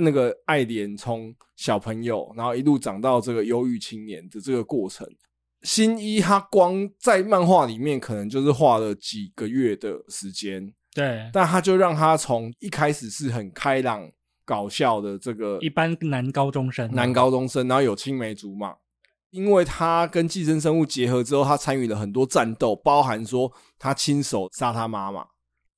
[0.00, 5.06] 那个爱莲从小朋友，然后一路长到这个忧郁青年的这个过程。
[5.62, 14.10] 新一他光在漫画里面可能就是画了几个月的时间，对，但他就让他从一开始是很开朗。
[14.44, 18.74] 搞笑的这个一般男高中生，男高中生，然后有青梅竹马，
[19.30, 25.24] 因为他跟寄生生物结合之后，他参与了很多战斗，包含说他亲手杀他妈妈。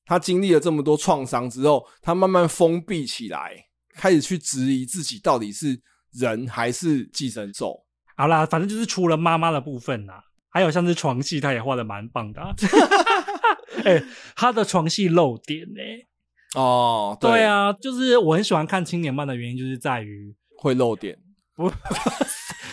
[0.06, 5.80] 他经历了这么多创伤之后，他慢慢封闭起来，开始去质疑自己到底是
[6.12, 7.84] 人还是寄生兽。
[8.16, 12.40] 好啦，反正就是除了妈妈的部分啦，还有像是床戏，他也画的蛮棒的。
[13.84, 14.04] 哎、欸，
[14.36, 16.06] 他的床戏露点呢、欸？
[16.54, 21.18] 哦，对，对啊，就是我很喜欢看青年漫的原因，就是在于会露点，
[21.56, 21.66] 不，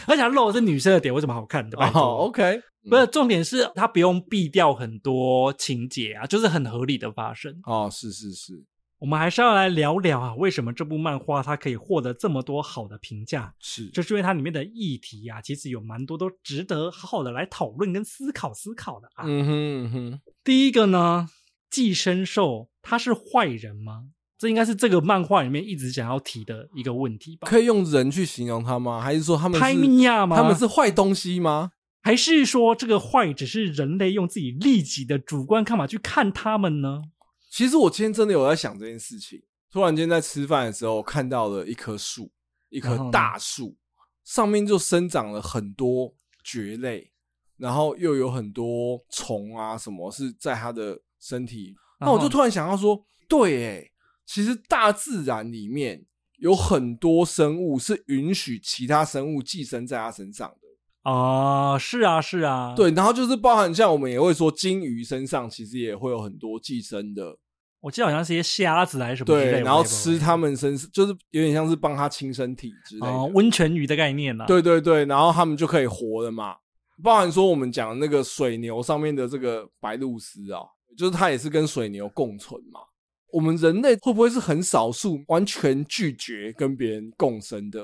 [0.06, 1.78] 而且他露的是女生的点，为什么好看的？
[1.80, 7.60] 哦，OK，不是重点是他不用避掉很多情节啊，就是很合理的发生。
[7.64, 8.54] 哦，是是是，
[9.02, 13.52] 我们还是要来聊聊啊，为什么这部漫画它可以获得这么多好的评价？
[13.60, 19.26] 是，就是因为它里面的议题啊，其实有蛮多都值得好好的来讨论跟思考思考的啊。
[19.26, 21.28] 嗯哼嗯哼，第一个呢。
[21.72, 24.10] 寄生兽它是坏人吗？
[24.38, 27.48] 这应该是这个漫画里面一直想要提的一个问题吧？
[27.48, 29.00] 可以用人去形容它吗？
[29.00, 30.36] 还是说他们是拍米亚吗？
[30.36, 31.72] 他们是坏东西吗？
[32.02, 37.04] 还是说这个坏只是人类用自己利己的主观看法去看他们呢？
[37.52, 39.44] 其实我今天真的有在想这件事情。
[39.70, 42.32] 突然间在吃饭的时候看到了一棵树，
[42.70, 43.78] 一棵大树，
[44.24, 47.12] 上面就生长了很多蕨类，
[47.58, 51.00] 然后又有很多虫啊什么是在它的。
[51.24, 53.92] 身体，那我就突然想到说，对，诶，
[54.26, 56.04] 其实大自然里面
[56.40, 67.38] 有很多生物是允许其他生物寄生在它身上的啊，是啊，是啊，对，然后就是包含像我们也会说，鲸鱼身上其实也会有很多寄生的，
[67.82, 76.56] 我记得好像是一些虾子还是什么，对，然后吃它们身上就是有点像是帮它清身体之类的，温泉鱼的概念呢，对对对，然后它们就可以活了嘛，
[77.04, 80.62] 包含说我们讲那个水牛上面的这个白鹭鸶啊。
[80.98, 82.82] 就是它也是跟水牛共存嘛。
[83.32, 87.82] 我们人类会不会是很少数完全拒绝跟别人共生的？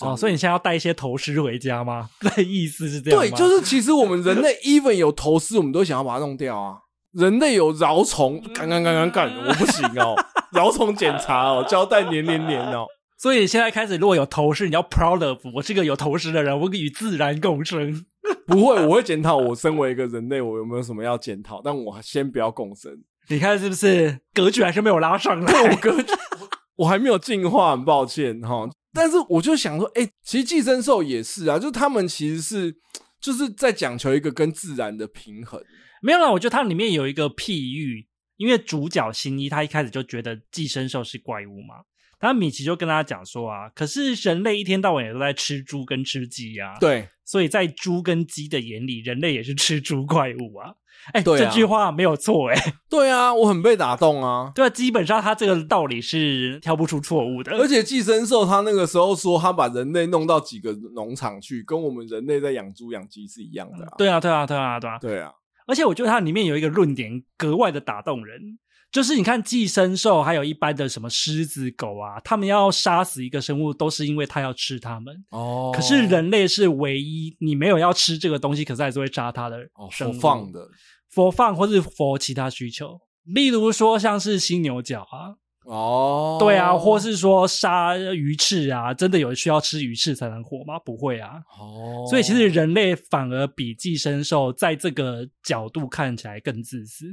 [0.00, 2.08] 哦，所以你现在要带一些头虱回家吗？
[2.22, 3.26] 那意思是这样吗？
[3.28, 6.78] 对，就是其实我们人类 even 有头虱，我们都想要把它弄掉啊。
[7.16, 10.14] 人类有蛲虫，干干干干干，我不行哦。
[10.52, 12.86] 蛲虫检查哦，胶带黏黏黏哦。
[13.18, 18.04] 所以现在开始，如果有头虱，你要 proud of，我是个有头虱的人，我与自然共生。
[18.46, 21.62] 不会，我会检讨我身为一个人类，我有没有什么要检讨？
[21.64, 22.92] 但我先不要共生。
[23.28, 25.50] 你看是不是格局还是没有拉上来？
[25.50, 26.12] 对，我格局
[26.76, 28.68] 我还没有进化，很抱歉哈。
[28.92, 32.76] 但是我就想说，哎、欸，其实寄生兽也是啊，就是他们其实是
[33.20, 35.58] 就是在讲求一个跟自然的平衡。
[36.02, 38.06] 没有啦，我觉得它里面有一个譬喻，
[38.36, 41.76] 因为主角新一他一开始就觉得寄生兽是怪物嘛。
[42.18, 50.72] 然后米奇就跟他讲说啊，可是人类一天到晚也都在吃猪跟吃鸡呀，对，所以在猪跟鸡的眼里，人类也是吃猪怪物啊。
[51.12, 52.56] 哎，对啊，这句话没有错哎。
[52.88, 54.50] 对啊，我很被打动啊。
[54.54, 57.52] 对啊，基本上他这个道理是挑不出错误的。
[57.52, 63.92] 而且寄生兽他那个时候说他把人类弄到几个农场去，跟我们人类在养猪养鸡是一样的啊。
[63.98, 65.30] 对啊，对啊，对啊，对啊，对啊。
[65.66, 68.58] 而且我觉得它里面有一个论点格外的打动人。
[68.92, 75.14] 就是你看寄生兽，还有一般的什么狮子、狗啊，他们要杀死一个生物，都是因为它要吃它们。
[75.30, 79.58] 哦，可是人类是唯一你没有要吃这个东西，可是还是会杀它的
[79.90, 80.12] 生物。
[80.12, 80.68] 哦，for fun 的
[81.12, 85.34] ，for fun 或是 for 其他需求，例如说像是犀牛角啊，
[85.66, 90.78] 哦，对啊，或是说杀鱼翅啊，真的有需要吃鱼翅才能活吗？
[90.84, 91.42] 不会啊。
[91.58, 97.06] 哦，所以其实人类反而比寄生兽在这个角度看起来更自私。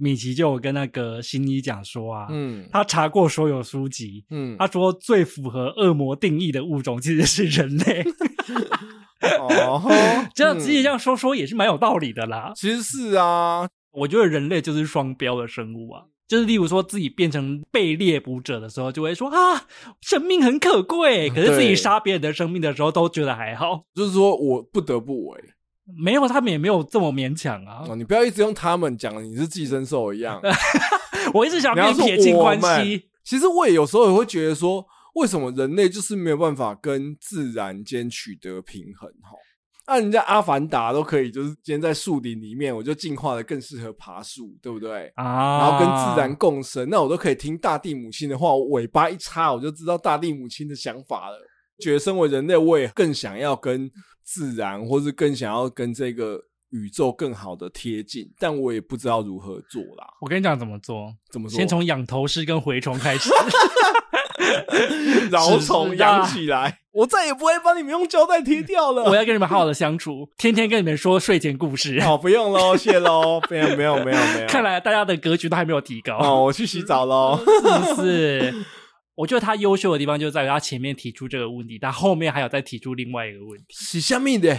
[0.00, 8.04] 米奇就有跟那个新一讲说啊，嗯，他查过所有书籍，嗯，他说最符合恶魔定义的物种其实是人类。
[9.40, 9.82] 哦，
[10.36, 12.52] 这样自己这样说说也是蛮有道理的啦。
[12.54, 19.66] 其实是啊，我觉得人类就是双标的生物啊，就是例如说自己变成被猎捕者的时候，就会说啊，
[20.02, 25.42] 生命很可贵，可是自己杀别人的生命的时候都觉得还好，就是说我不得不为。
[25.98, 27.82] 没有，他们也没有这么勉强啊！
[27.88, 30.38] 哦，你不要一直用他们讲，你是寄生兽一样。
[31.32, 33.08] 我一直想跟你撇清关系。
[33.24, 39.10] 其实我也有时候也会觉得说，为什么人类就是没有办法跟自然间取得平衡？
[39.22, 39.30] 哈，
[39.88, 45.10] 啊，人家阿凡达都可以，就是今天在树林里面，我就进化的更适合爬树，对不对？
[45.14, 51.38] 啊，然后跟自然共生，那我都可以听大地母亲的话，我尾巴一插，我就知道大地母亲的想法了。
[51.80, 53.90] 觉得身为人类，我也更想要跟
[54.22, 60.06] 自然，或是更想要跟这个宇宙更好的贴近，但我也不知道如何做啦。
[60.20, 61.56] 我跟你讲怎么做，怎么做？
[61.56, 63.30] 先从养头虱跟蛔虫开始，
[65.30, 69.04] 蛲虫养起来，我再也不会帮你们用胶带贴掉了。
[69.04, 72.00] 我要跟你们好好的相处，天天跟你们说睡前故事。
[72.00, 74.46] 好，不用喽，谢喽，没有没有没有没有。
[74.46, 76.16] 看来大家的格局都还没有提高。
[76.18, 78.54] 哦，我去洗澡喽，是不是？
[79.14, 83.66] 我觉得他优秀的地方就在于他前面提出这个问题，但后面还有再提出另外一个问题。
[83.70, 84.56] 是什么的？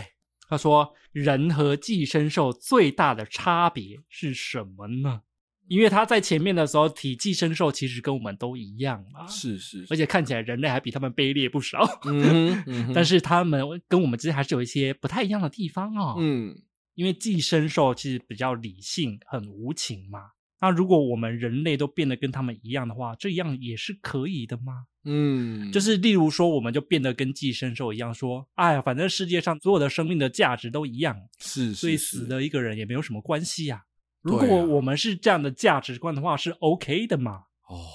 [0.49, 5.21] 他说：“人和寄生兽最大的差别是什么呢？”
[5.69, 11.79] 因为他在前面的时候体寄生兽其实跟我们都一样嘛，是是，而且看起来人类还比他们卑劣不少。
[12.05, 16.15] 嗯，嗯，但是他们跟我们之间还是有一些不太一样的地方哦。
[16.19, 16.53] 嗯，
[16.95, 20.31] 因为寄生兽其实比较理性，很无情嘛。
[20.61, 24.85] 那如果我们人类都变得跟他们一样的话，这样也是可以的吗？
[25.05, 33.88] 嗯，就是例如说，我们就变得跟寄生兽一样，说，哎呀，反正世界上所有的生命的价值都一样，是，是，是，所以死了一个人也没有什么关系呀、啊。
[34.21, 37.43] 如果我们是这样的价值观的话，是 OK 的嘛？
[37.67, 37.85] 哦。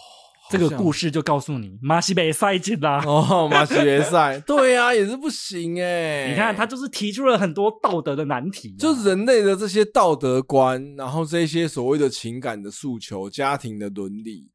[0.51, 3.03] 这个故事就告诉你，马西贝赛进啦。
[3.07, 6.29] 哦，马西贝赛，对呀、啊，也是不行哎。
[6.29, 14.53] 你看，他就是提出了很多道德的难题，就人类的这些道德观，然后这些所谓的情感的诉求、家庭的伦理，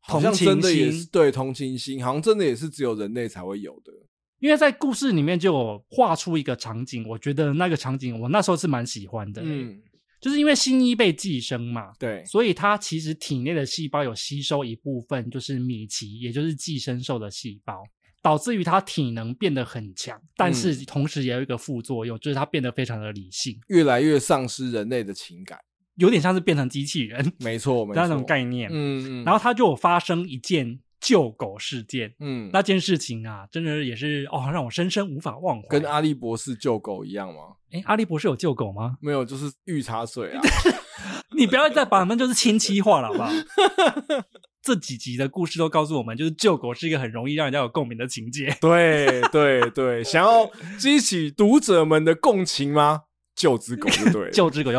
[0.00, 3.92] 好像真的也是对同情心，好像真的也是只有人类才会有的。
[4.40, 9.42] 因为在故事里面就有画出一个场景，我觉得那个场景我那时候是蛮喜欢的。
[9.44, 9.82] 嗯。
[10.20, 17.82] 就是因为新一被寄生嘛，对，所以他其实体内的细胞有吸收一部分，就是米奇，也就是寄生兽的细胞，
[18.22, 25.58] 导致于他体能变得很强，但是同时也有一个副作用，就是他变得非常的理性，越来越丧失人类的情感，
[25.96, 30.80] 有点像是变成机器人，没错， 没错，那种概念，嗯嗯，然后他就有发生一件。
[31.00, 35.68] 救狗事件，嗯，那件事情啊，真的也是哦，让我深深无法忘怀。
[35.68, 37.56] 跟阿笠博士救狗一样吗？
[37.72, 38.96] 诶，阿笠博士有救狗吗？
[39.00, 40.40] 没有，就是御茶水啊。
[41.36, 43.30] 你不要再把他们就是亲戚化了，好不好？
[44.62, 48.56] 这几集的故事都告诉我们，就是救狗是一个很容易让人家有共鸣的情节。
[48.60, 53.02] 对对对，想要激起读者们的共情吗？
[53.36, 54.72] 救只狗就对， 救只狗，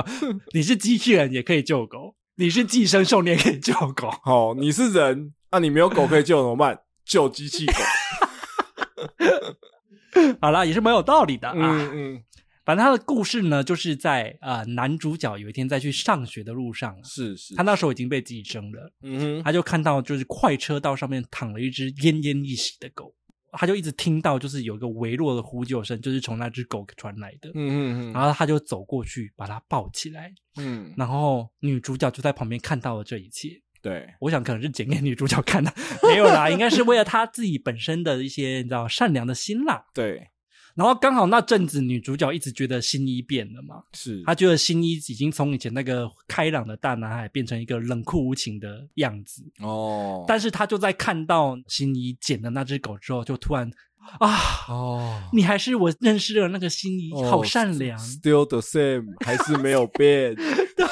[0.54, 4.10] 你是机器人也可以救狗，你是寄生兽你也可以救狗。
[4.26, 5.34] 哦，你是人。
[5.52, 6.80] 那、啊、你没有狗可以救怎么办？
[7.06, 7.74] 救机器狗。
[10.42, 11.54] 好啦，也是蛮有道理的啊。
[11.56, 12.24] 嗯嗯，
[12.66, 18.92] 反正他的故事呢，就是在呃男主角有一天在去上学的路上，是是，他那时候已经被寄生了。
[19.04, 23.14] 嗯哼，他就看到就是快车道上面躺了一只奄奄一息的狗，
[23.54, 27.50] 他就一直听到就是有一个微弱的呼救声，就是从那只狗传来的。
[27.54, 30.34] 嗯嗯嗯，然后他就走过去把它抱起来。
[30.58, 33.62] 嗯，然后女主角就在旁边看到了这一切。
[33.82, 35.72] 对，我想可能是剪给女主角看的，
[36.04, 39.86] 没有啦，应该是为了她自己本身的一些你知道善良的心啦。
[39.94, 40.30] 对，
[40.76, 50.26] 然后刚好那阵子女主角一直觉得新一变了嘛，是她觉得新一已经从以前那个开朗的大男孩变成一个冷酷无情的样子哦。
[50.28, 53.72] 但是她就在看到新一捡的那只狗之后，就突然
[54.20, 54.38] 啊
[54.70, 60.36] 哦，你还是我认识的那个新一，哦、好善良，still the same，还是没有变。
[60.76, 60.87] 对。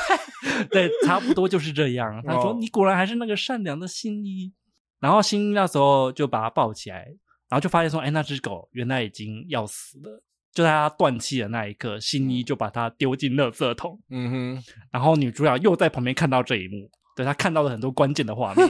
[0.71, 2.21] 对，差不多就是这样。
[2.25, 4.51] 他说：“你果然还是那个善良的新一。”
[4.99, 7.05] 然后新一那时候就把他抱起来，
[7.49, 13.99] 然后就发现说：“哎，那只狗原来已经要死了。”就在他断气的那一刻，新一就把它丢进垃圾桶。
[14.09, 14.63] 嗯哼。
[14.89, 18.69] 然后女主角又在旁边看到这一幕，对，他看到了很多关键的画面。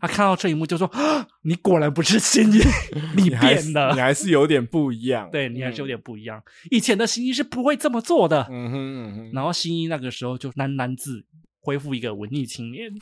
[0.00, 0.90] 他看到这一幕就说
[1.42, 2.58] ：“你果然不是新一，
[3.16, 5.30] 你变了，你还是有点不一样。
[5.30, 6.42] 对，你还是有点不一样。
[6.70, 9.30] 以前的新一是不会这么做的。”嗯哼嗯哼。
[9.32, 11.24] 然后新一那个时候就喃喃自语。
[11.60, 12.92] 恢复一个文艺青年，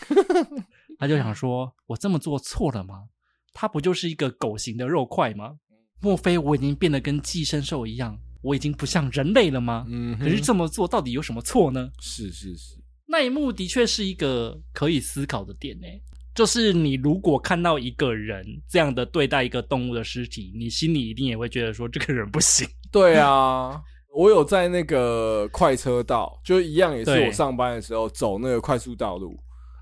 [0.96, 3.06] 他就想说：“我这么做错了吗？
[3.52, 5.56] 他不就是一个狗形的肉块吗？
[6.00, 9.84] 莫非我已经变得跟寄生兽一样，我已经不像人类了吗？
[9.90, 11.90] 嗯，可是这么做到底有什么错呢？
[12.00, 12.76] 是是是，
[13.12, 15.86] 那一幕的确是一个可以思考的点呢。
[16.34, 22.66] 就是你如果看到一个人这样的对待一个动物的尸体，你心里一定也会觉得说这个人不行。
[22.90, 23.80] 对啊。
[24.14, 29.34] 我有在那个快车道，就一样也是我上班的时候走那个快速道路，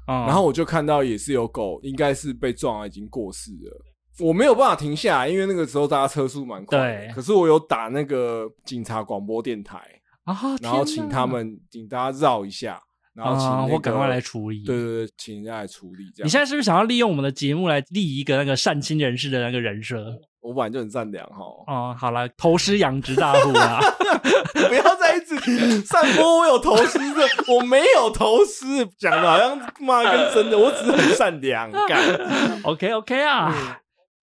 [0.06, 3.84] 然后我就看到也是有狗，应该是被撞了，已经过世了。
[4.20, 7.06] 我没有办法停下来，因为那个时候大家车速蛮快的。
[7.06, 9.78] 对，可是我有打那个警察广播电台
[10.22, 12.80] 啊，然后请他们请大家绕一下。
[13.20, 14.62] 然后请、那个、我赶快来处理。
[14.64, 16.04] 对对对，请人家来处理。
[16.14, 20.04] 这样，你现在是不是想要利用我们的节目来立一个那个善心人士的那个人设？
[20.40, 21.44] 我本来就很善良哈。
[21.66, 23.78] 哦，好了，投师养殖大户啊！
[24.68, 28.64] 不要再一直散播我有投师的，我没有投师，
[28.98, 31.70] 讲的好像妈跟真的，我只是很善良。
[31.86, 32.02] 干，
[32.64, 33.76] OK OK 啊，嗯、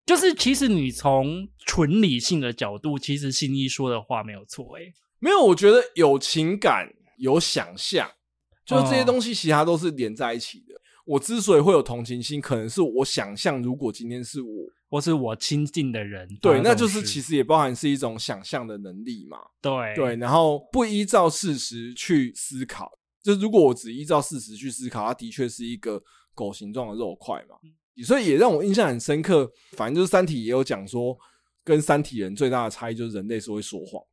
[0.07, 4.93] 就是其实你从纯理性的角度，其实新一说的话没有错诶、欸。
[5.19, 6.87] 没有，我觉得有情感、
[7.19, 8.09] 有想象，
[8.67, 10.75] 就是这些东西，其他都是连在一起的。
[10.75, 14.49] 哦、我之所以会有同情心，可能是我想象，如果今天是我，
[14.89, 19.37] 或是我亲近的人，对，那就是其实也包含是一种想象的能力嘛。
[19.61, 22.91] 对对，然后不依照事实去思考，
[23.23, 26.03] 就如果我只依照事实去思考，它的确是一个
[26.35, 27.55] 狗形状的肉块嘛。
[27.63, 29.49] 嗯、所以也让我印象很深刻。
[29.77, 31.17] 反正就是《三体》也有讲说，
[31.63, 34.03] 跟三体人最大的差异就是人类是会说谎。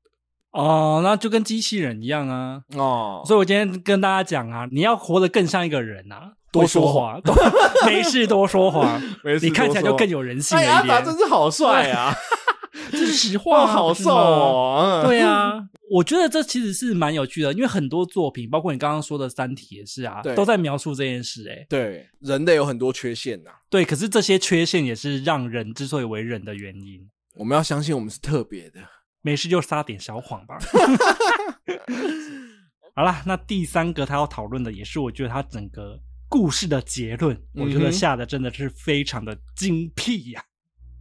[0.55, 2.63] 哦，那就跟机器人一样啊！
[2.77, 7.21] 哦，所以我今天跟大家讲啊，你要活得更像一个人啊，多说话，
[7.85, 10.73] 没事多说话， 没事，你看起来就更有人性一点。
[10.73, 12.15] 阿达真是好帅啊！
[12.93, 15.03] 这是实话，好瘦哦。
[15.05, 15.55] 对啊，
[15.91, 21.49] 我觉得这其实是蛮有趣的，因为很多作品，包括你刚刚说的《三体》也是啊，都在描述这件事。
[21.49, 23.51] 哎，对，人类有很多缺陷呐。
[23.69, 27.01] 对，可是这些缺陷也是让人之所以为人的原因。
[27.37, 28.79] 我们要相信我们是特别的。
[29.25, 30.59] 没事就撒点小谎吧。
[32.95, 35.99] 好啦，那第三个他要讨论的也是我觉得他整个
[36.29, 40.45] 故事的结论，我觉得下的真的是非常的精辟呀。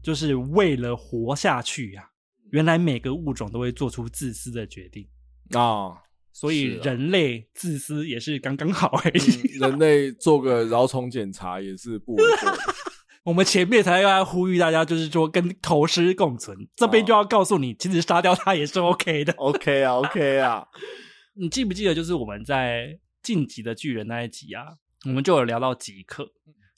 [0.01, 2.09] 就是为了活下去呀，
[2.51, 5.05] 原来每个物种都会做出自私的决定
[5.51, 5.95] 啊，
[6.32, 9.57] 所以人类自私也是刚刚好而已。
[9.59, 12.51] 人类做个蛲虫检查也是不为过。
[13.24, 19.32] 我们前面才要呼吁大家，就是说跟投尸共存，这边就要告诉你，其实杀掉他也是 OK 的。
[19.34, 20.67] OK 啊，OK 啊。
[21.36, 24.65] 你记不记得，就是我们在晋级的巨人那一集啊，
[25.05, 26.28] 我们就有聊到吉克。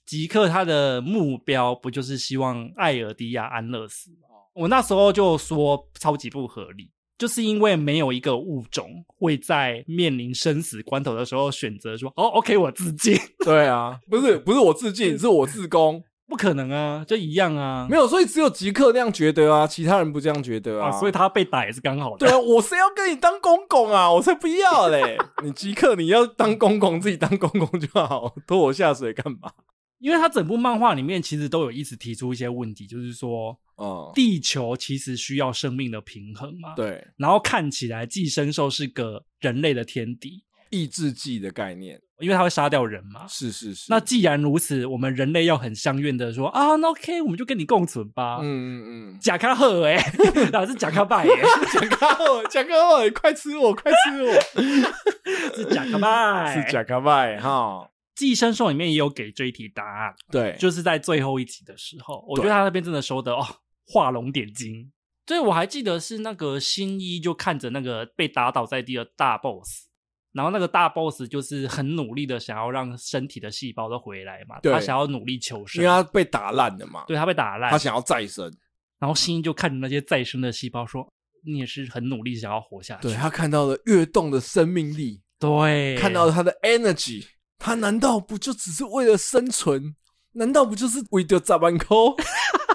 [0.05, 4.27] 吉克他的目标不就是希望艾尔迪亚安乐死吗？
[4.53, 13.17] 我那时候就说超级不合理，就是因为没有一个物种会在面临生死关头的时候选择说：“哦，OK，我自尽。
[13.43, 16.03] ”对啊，不是不是我自尽，是我自宫。
[16.27, 22.25] 不可能啊，就一样啊，没有，所以只有吉克那样觉得啊，其他人不这样觉得啊，啊所以他被打也是刚好的。
[22.25, 24.11] 对啊，我是要跟你当公公啊？
[24.11, 25.17] 我才不要嘞！
[25.43, 29.51] 你吉克你要当公公，自己当公公就好，拖我下水干嘛？
[29.99, 40.43] 因为他整部漫画里面其实都有一直提出一些问题，就是说，嗯，地球其实需要生命的平衡嘛，对，然后看起来寄生兽是个人类的天敌。
[40.71, 43.25] 抑制剂的概念，因为他会杀掉人嘛。
[43.27, 43.85] 是是是。
[43.89, 48.39] 那既然如此，我们人类要很相愿的说啊，那 OK，我们就跟你共存吧。
[48.41, 49.19] 嗯嗯嗯。
[49.19, 49.97] 贾卡赫哎，
[50.51, 51.29] 哪是贾卡拜哎？
[51.73, 54.33] 贾卡赫，贾卡赫，快吃我，快吃我！
[55.55, 57.89] 是贾 卡拜，是贾卡拜哈。
[58.15, 63.45] 寄生兽里面也有给这一题答案，对，就是在最后一集的时候，我觉得他那边真的说的哦，
[63.87, 64.89] 画龙点睛。
[65.27, 69.87] 所以我还记得是那个新一就看着那个被打倒在地的大 boss。
[70.35, 77.05] 然后那个大 boss 就是很努力的想要让身体的细胞都回来嘛，对他想要努力求生，因为他被打烂了嘛。
[77.07, 78.53] 对，他被打烂，他想要再生。
[78.99, 81.07] 然后新一就看着那些再生的细胞说
[81.47, 87.25] ：“你也是很努力想要活下去。”对，他看到了跃动的生命力，对，看到了他的 energy，
[87.57, 89.95] 他难道不就只是为了生存？
[90.33, 92.13] 难道不就是为了砸板扣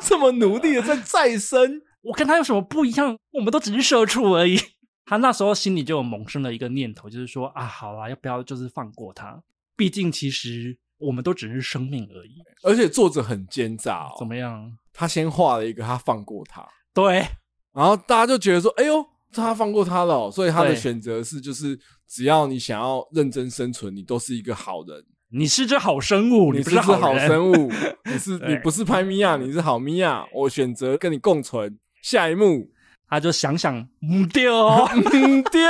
[0.00, 1.82] 这么努力的在再生？
[2.00, 3.18] 我跟他有什么不一样？
[3.32, 4.58] 我们都只是社畜而已。
[5.06, 9.42] 他那时候心里就有萌生了一个念头，就是说啊，好啦，要不要就是放过他？
[9.76, 12.36] 毕竟其实我们都只是生命而已。
[12.62, 14.70] 而且作者很奸诈哦，怎么样？
[14.92, 17.26] 他先画了一个他放过他，对，
[17.72, 27.72] 然后大家就觉得说，哎呦，他放过他了哦，所以他的选择是，就是只要你想要认真生存，你都是一个好人，你是只好生物，你不是好生物，
[28.04, 31.78] 你是你不是拍米亚，你是好米亚，我选择跟你共存。
[32.02, 32.70] 下一幕。
[33.10, 35.60] 他就想想，唔掉， 唔掉，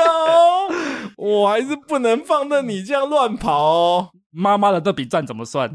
[1.16, 4.10] 我还是不能放任你这样乱跑哦。
[4.30, 5.72] 妈妈的这笔账怎么算？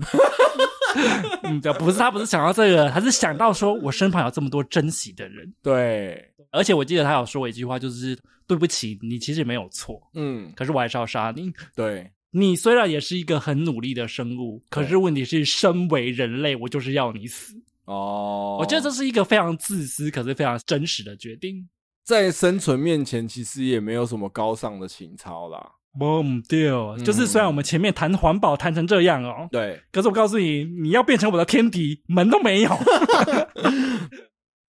[1.43, 5.51] 嗯，不是他，不是想到这个，他是想到说我身旁有这么多珍惜的人。
[5.61, 11.51] 对，而且我记得他有说一句话，就是对不起，你其实没有错，嗯，可是我还是要杀你。
[11.75, 17.55] 对，你虽然也是一个很努力的生物，可是问题是，身为人类，我就是要你死。
[17.85, 21.67] 哦，我觉得这是一个非常自私，可是非常真实的决定。
[22.03, 25.71] 在生存面前，其实也没有什么高尚的情操啦。
[25.97, 32.69] 不对哦，就是虽然我们前面谈环保谈成这样哦，对，可是我告诉你，你要变成我的天敌，门都没有。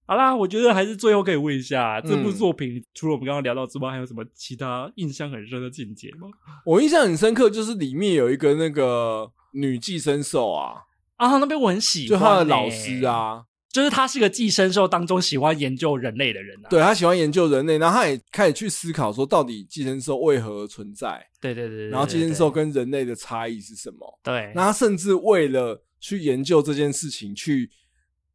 [0.07, 6.29] 好啦，我觉得还是最后可以问一下，这部作品、嗯、除了我们刚刚聊到之外，还有什么其他印象很深的情节吗？
[6.65, 10.83] 我印象很深刻，就是里面有一个那个女寄生兽啊，
[11.17, 13.43] 啊，那边我很喜欢、欸，就他的老师啊，
[13.73, 21.25] 就是他是个寄生兽当中喜欢研究人类的人啊，对，他喜欢研究人类，然后他也开始去思考说，到底寄生兽为何存在？
[21.41, 24.21] 对对对，对，对，对，然后寄生兽跟人类的差异是什么？
[24.23, 27.71] 对，那他甚至为了去研究这件事情去。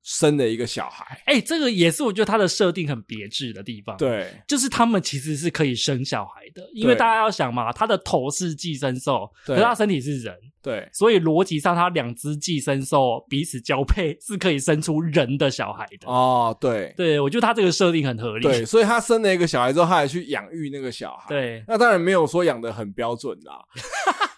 [0.03, 3.95] 生了一个小孩，哎、欸，这个也是我觉得他的设定很别致的地方。
[3.97, 16.07] 对，就是他们其实是可以生小孩的，因为大家要想嘛，他的头是寄生兽，可是他身体是人，对，所以逻辑上他两只寄生兽彼此交配是可以生出人的小孩的。
[16.07, 18.43] 哦，对，对，我觉得他这个设定很合理。
[18.43, 21.29] 对，所以他生了一个小孩之后，他还去养育那个小孩。
[21.29, 23.63] 对，那当然没有说养的很标准啦，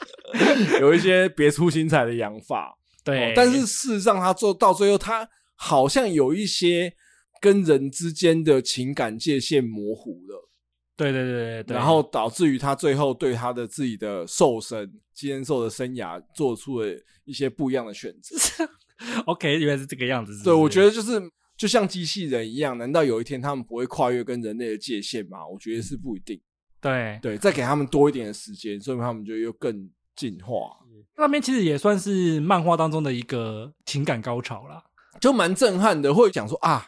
[0.81, 2.77] 有一些别出心裁的养法。
[3.01, 5.25] 对、哦，但是事实上他做到最后他。
[5.63, 6.93] 好像有一些
[7.39, 10.49] 跟人之间的情感界限模糊了，
[10.97, 16.87] 对对对对对，然后导致于他最后对他的自己的兽生寄生兽的生涯做出了
[17.23, 18.35] 一些不一样的选择。
[19.25, 20.43] OK，原来是这个样子是是？
[20.43, 21.21] 对，我觉得就是
[21.55, 25.47] 就像机器人一样，难道有一天他们不会跨越跟人类的界限吗？
[25.47, 26.37] 我觉得是不一定。
[26.81, 30.77] 对对，再给他们多一点的时间，所以他们就又更进化。
[31.15, 34.83] 那边其实也算是漫画当中的一个情感高潮啦。
[35.23, 36.85] 就蛮震撼的，会讲说啊，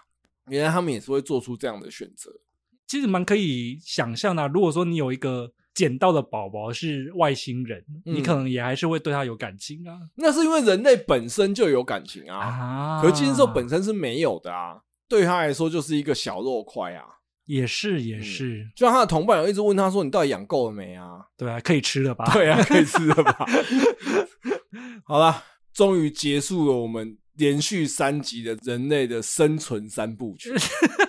[0.49, 2.29] 原来他们也是会做出这样的选择。
[2.86, 9.97] 其实蛮可以想象的啊，如果说你有一个捡到的宝宝是外星人，嗯，你可能也还是会对他有感情啊。
[10.15, 17.05] 那是因为人类本身就有感情啊，啊可是寄生兽本身是没有的啊，对他来说就是一个小肉块啊。
[17.45, 22.25] 也是也是，嗯，就像他的同伴有一直问他说：“你到底养够了没啊？”对啊，可以吃了吧？
[22.33, 23.45] 对啊，可以吃了吧？
[25.05, 25.41] 好了，
[25.73, 27.17] 终于结束了我们。
[27.38, 30.53] 连续三集的人类的生存三部曲，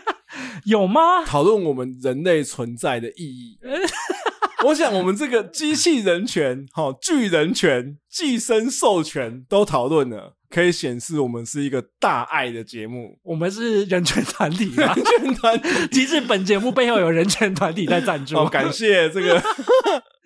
[0.67, 1.25] 有吗？
[1.25, 3.59] 讨论我们人类存在的意义。
[4.65, 13.19] 我想，我们这个机器人权、哈巨人权、寄生兽权都讨论了，可以显示我们是一个大爱的节目。
[13.23, 14.95] 我们是人权团体吗？
[14.95, 18.37] 人权团体， 即使本节目背后有人权团体在赞助。
[18.37, 19.41] 哦，感谢这个。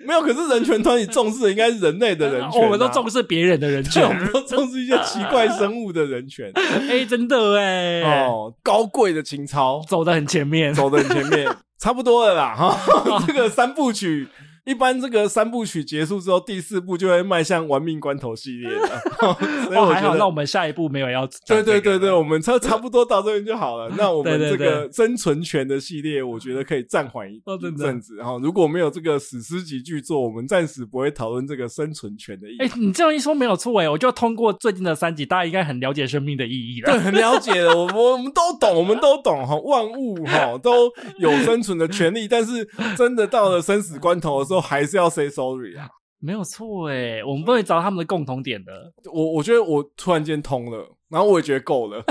[0.07, 6.51] 没有，可是人权团体重视的应该是人类的人 权、啊，我们都重视别人的人权， 我们都重视一些奇怪生物的人权。
[6.55, 12.55] 哎、欸，真的哎，哦，高贵的情操，走的很前面，走的很前面，差不多了啦。
[12.55, 14.28] 哈，这个三部曲。
[14.64, 19.00] 一般这个三部曲结束之后，第四部就会迈向玩命关头系列了。
[19.64, 23.90] 所以我觉得、哦、还好，那我们下一步没有要对对对对，我们差差不多到这边就好了。
[23.96, 27.40] 那我们这个生存权的系列，我觉得可以暂缓一
[27.76, 28.16] 阵子。
[28.16, 32.56] 然后如果没有这个史诗级巨作，我们暂时不会讨论这个生存权的意义。
[32.61, 36.92] 哎、欸，你这样一说没有错哎，我就通过最近的三集，大家应该很了解生命的意义了。
[36.92, 45.88] 对，很了解了，我我们都懂，我们都懂哈，万物哈都有生存的权利，但是真的到了生死关头的时候，还是要 say sorry 啊，
[46.18, 48.72] 没有错诶，我们不会找他们的共同点的。
[49.12, 52.03] 我我觉得我突然间通了，然后我也觉得够了，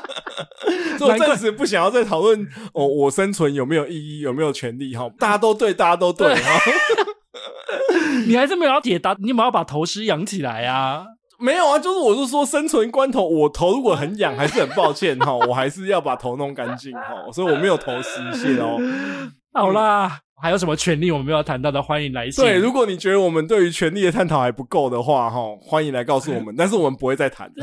[0.98, 5.08] 所以我暂时不想要再讨论哦，我生存有没有意义，有没有权利哈？
[5.18, 6.60] 大家都对，大家都对哈。
[8.26, 11.04] 你还是没有要解答，你有没有要把头丝养起来啊？
[11.40, 18.76] 没有啊，就是我是说生存关头，我头如果很痒，还是很抱歉哈，我还是要把头弄干净哈，所以我没有头丝线哦。
[19.58, 20.20] 好啦。
[20.40, 21.82] 还有什么权利我们没有谈到的？
[21.82, 22.44] 欢迎来信。
[22.44, 26.54] 对，如果你觉得我们对于权利的探讨还不够的话，哈，欢迎来告诉我们。
[26.56, 27.50] 但是我们不会再谈，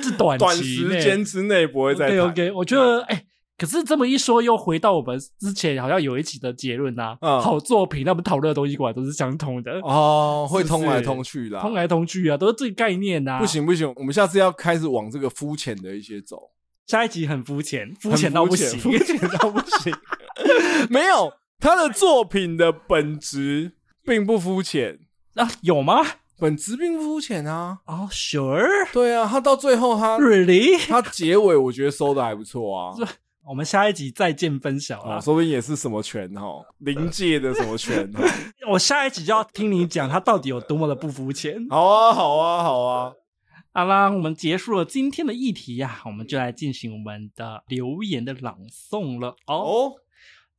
[0.00, 2.20] 这短短时间之内不会再谈。
[2.20, 3.26] OK，, okay 我觉得，哎、欸，
[3.58, 7.16] 可是这么一说，又回到我们之前好像有一集的结论呐。
[7.20, 13.40] 嗯，好作品，那我们讨论的东西果然都是相通的哦，会通来通去啦，通来通去啊，都是这个概念呐。
[13.40, 16.38] 不行不行，我们下次要开始往这个肤浅的一些走。
[16.86, 19.92] 下一集很肤浅，肤浅到不行，肤浅到不行，
[20.88, 21.32] 没有。
[21.58, 23.72] 他的作品的本质
[24.02, 24.98] 并不肤浅
[25.34, 25.46] 啊？
[25.60, 26.02] 有吗？
[26.38, 27.80] 本质并不肤浅啊！
[27.84, 32.94] 哦、oh,，Sure，对啊，他到最后他 Really，他结尾我觉得收的还不错啊。
[33.44, 38.22] 我们下一集再见分晓啊、哦，说不定也是什么拳哈，临界的什么权哈。
[38.70, 41.66] 我下一集就要听你讲他到底有多么的不肤浅。
[41.68, 43.12] 好啊，好啊，好啊！
[43.74, 49.56] 好啦，我们结束了今天的议题呀、啊，我们就来进行我们的留言的朗诵了哦。
[49.56, 49.92] Oh?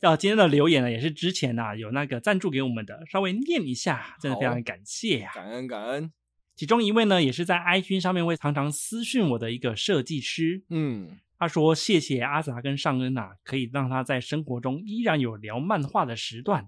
[0.01, 6.11] 要今天的留言呢，也是之前啊有那个赞助给我们的，稍微念一下，真的非常感谢啊，感恩感恩。
[6.55, 16.67] 其中一位呢，也是在 IG 上面会常常私讯我的一个设计师，嗯，他说谢谢阿杂跟尚恩啊，可以让他在生活中依然有聊漫画的时段，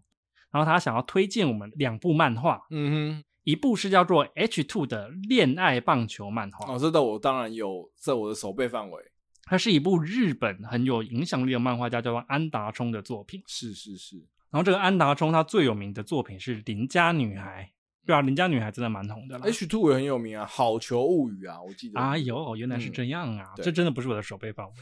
[0.52, 9.04] 然后他想要推荐我们两部漫画，嗯哼，一部是叫做 H Two 的恋爱棒球漫画，哦，这个我当然有在我的手背范围。
[9.46, 13.42] 它是一部日本很有影响力的漫画家，叫做安达充的作品。
[13.46, 14.18] 是是是。
[14.50, 17.70] 然后这个安达充他最有名的作品是《邻家女孩》。
[18.06, 19.46] 对啊，邻家女孩真的蛮红的啦。
[19.46, 21.98] H two 也很有名啊，《好球物语》啊，我记得。
[21.98, 24.74] 啊哟，原来是这样啊，嗯、这真的不是我的手背范围。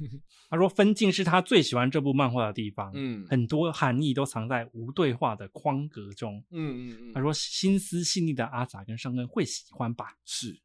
[0.48, 7.12] 他说分镜是他最喜欢这部漫画的地方，嗯，很多含义都藏在无对话的框格中，嗯嗯嗯。
[7.12, 10.16] 他说心思细腻的阿杂跟尚根会喜欢吧？
[10.24, 10.58] 是。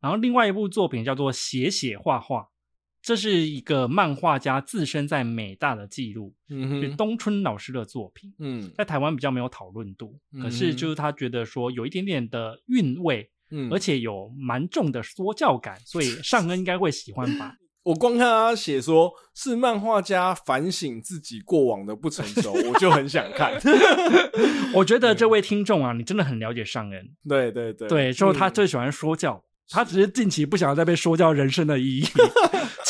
[0.00, 2.40] 然后另外一部作品叫做《写写画画》。
[3.02, 17.54] 这是一个漫画家自身在美大的记录，嗯哼，是东春老师的作品，嗯，在台湾比较没有讨论度，嗯、可是就是他觉得说有一点点的韵味，嗯，而且有蛮重的说教感，所以 尚恩应该会喜欢吧。
[17.82, 23.58] 我光看他写说是漫画家反省自己过往的不成熟，我就很想看。
[24.76, 29.36] 我觉得这位听众啊，你真的很了解尚恩，对对对，对，说他最喜欢说教。
[29.36, 32.04] 嗯他只是近期不想再被说教人生的意义，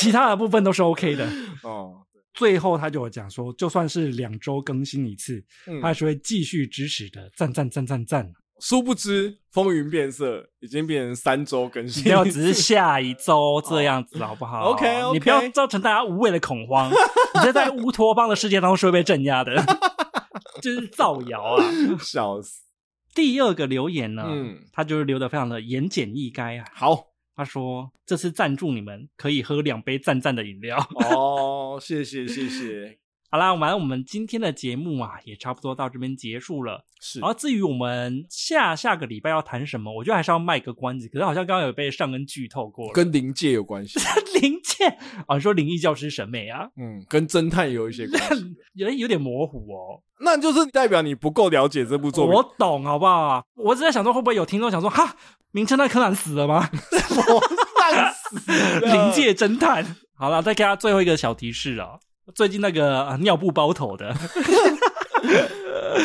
[0.00, 1.28] 其他的部分都是 OK 的。
[1.62, 2.00] 哦，
[2.32, 7.30] 最后他就有讲说，就算是两周更新一次，嗯、他还是会继续支持的。
[7.36, 8.32] 赞赞赞赞赞！
[8.60, 15.12] 殊不知风云变色，已经变成三周更新，没有，只是下一周这样子，好不好？OK.
[15.12, 16.90] 你不要造成大家无谓的恐慌。
[17.36, 19.54] 你这在乌托邦的世界当中是会被镇压的，
[20.62, 21.64] 就是造谣啊！
[22.02, 22.60] 笑死。
[23.14, 26.64] 第二个留言呢，嗯，他就是留的非常的言简意赅啊。
[26.72, 27.06] 好，
[27.40, 30.76] 他说这次赞助你们可以喝两杯赞赞的饮料。
[31.10, 32.98] 哦，谢谢谢谢。
[33.32, 36.84] 好啦，我们我们今天的节目啊，也差不多到这边结束了。
[37.00, 41.06] 是，然后至于我们下下个礼拜要谈什么，我觉得还是要卖个关子。
[41.06, 44.00] 可是好像刚刚有被上恩剧透过了，跟灵界有关系。
[44.42, 44.84] 灵界
[45.28, 46.66] 啊，你说灵异教师审美啊？
[46.76, 50.02] 嗯，跟侦探有一些关系， 有有点模糊哦。
[50.22, 52.34] 那就是代表你不够了解这部作品。
[52.34, 53.44] 我懂，好不好？
[53.54, 55.14] 我只在想说，会不会有听众想说，哈，
[55.52, 56.68] 名侦探柯南死了吗？
[57.28, 57.40] 我
[57.92, 59.96] 烂死，灵界侦探。
[60.16, 62.00] 好了，再给他最后一个小提示啊。
[62.34, 64.14] 最近那个、啊、尿布包头的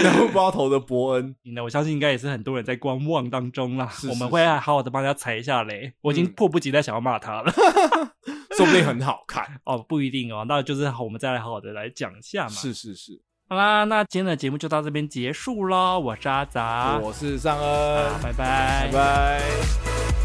[0.02, 3.88] 尿布包头的伯恩，那我相信应该也是很多人在观望当中啦。
[3.88, 5.94] 是是是，我们会好好的帮他踩一下雷。
[6.02, 7.54] 我已经迫不及待想要骂他了，
[8.28, 10.46] 嗯、说不定很好看哦，不一定哦。
[10.48, 12.50] 那就是我们再来好好的来讲一下嘛。
[12.50, 16.00] 是是是，好啦，那今天的节目就到这边结束喽。
[16.00, 20.25] 我是阿杂，我是尚恩，拜拜，拜拜。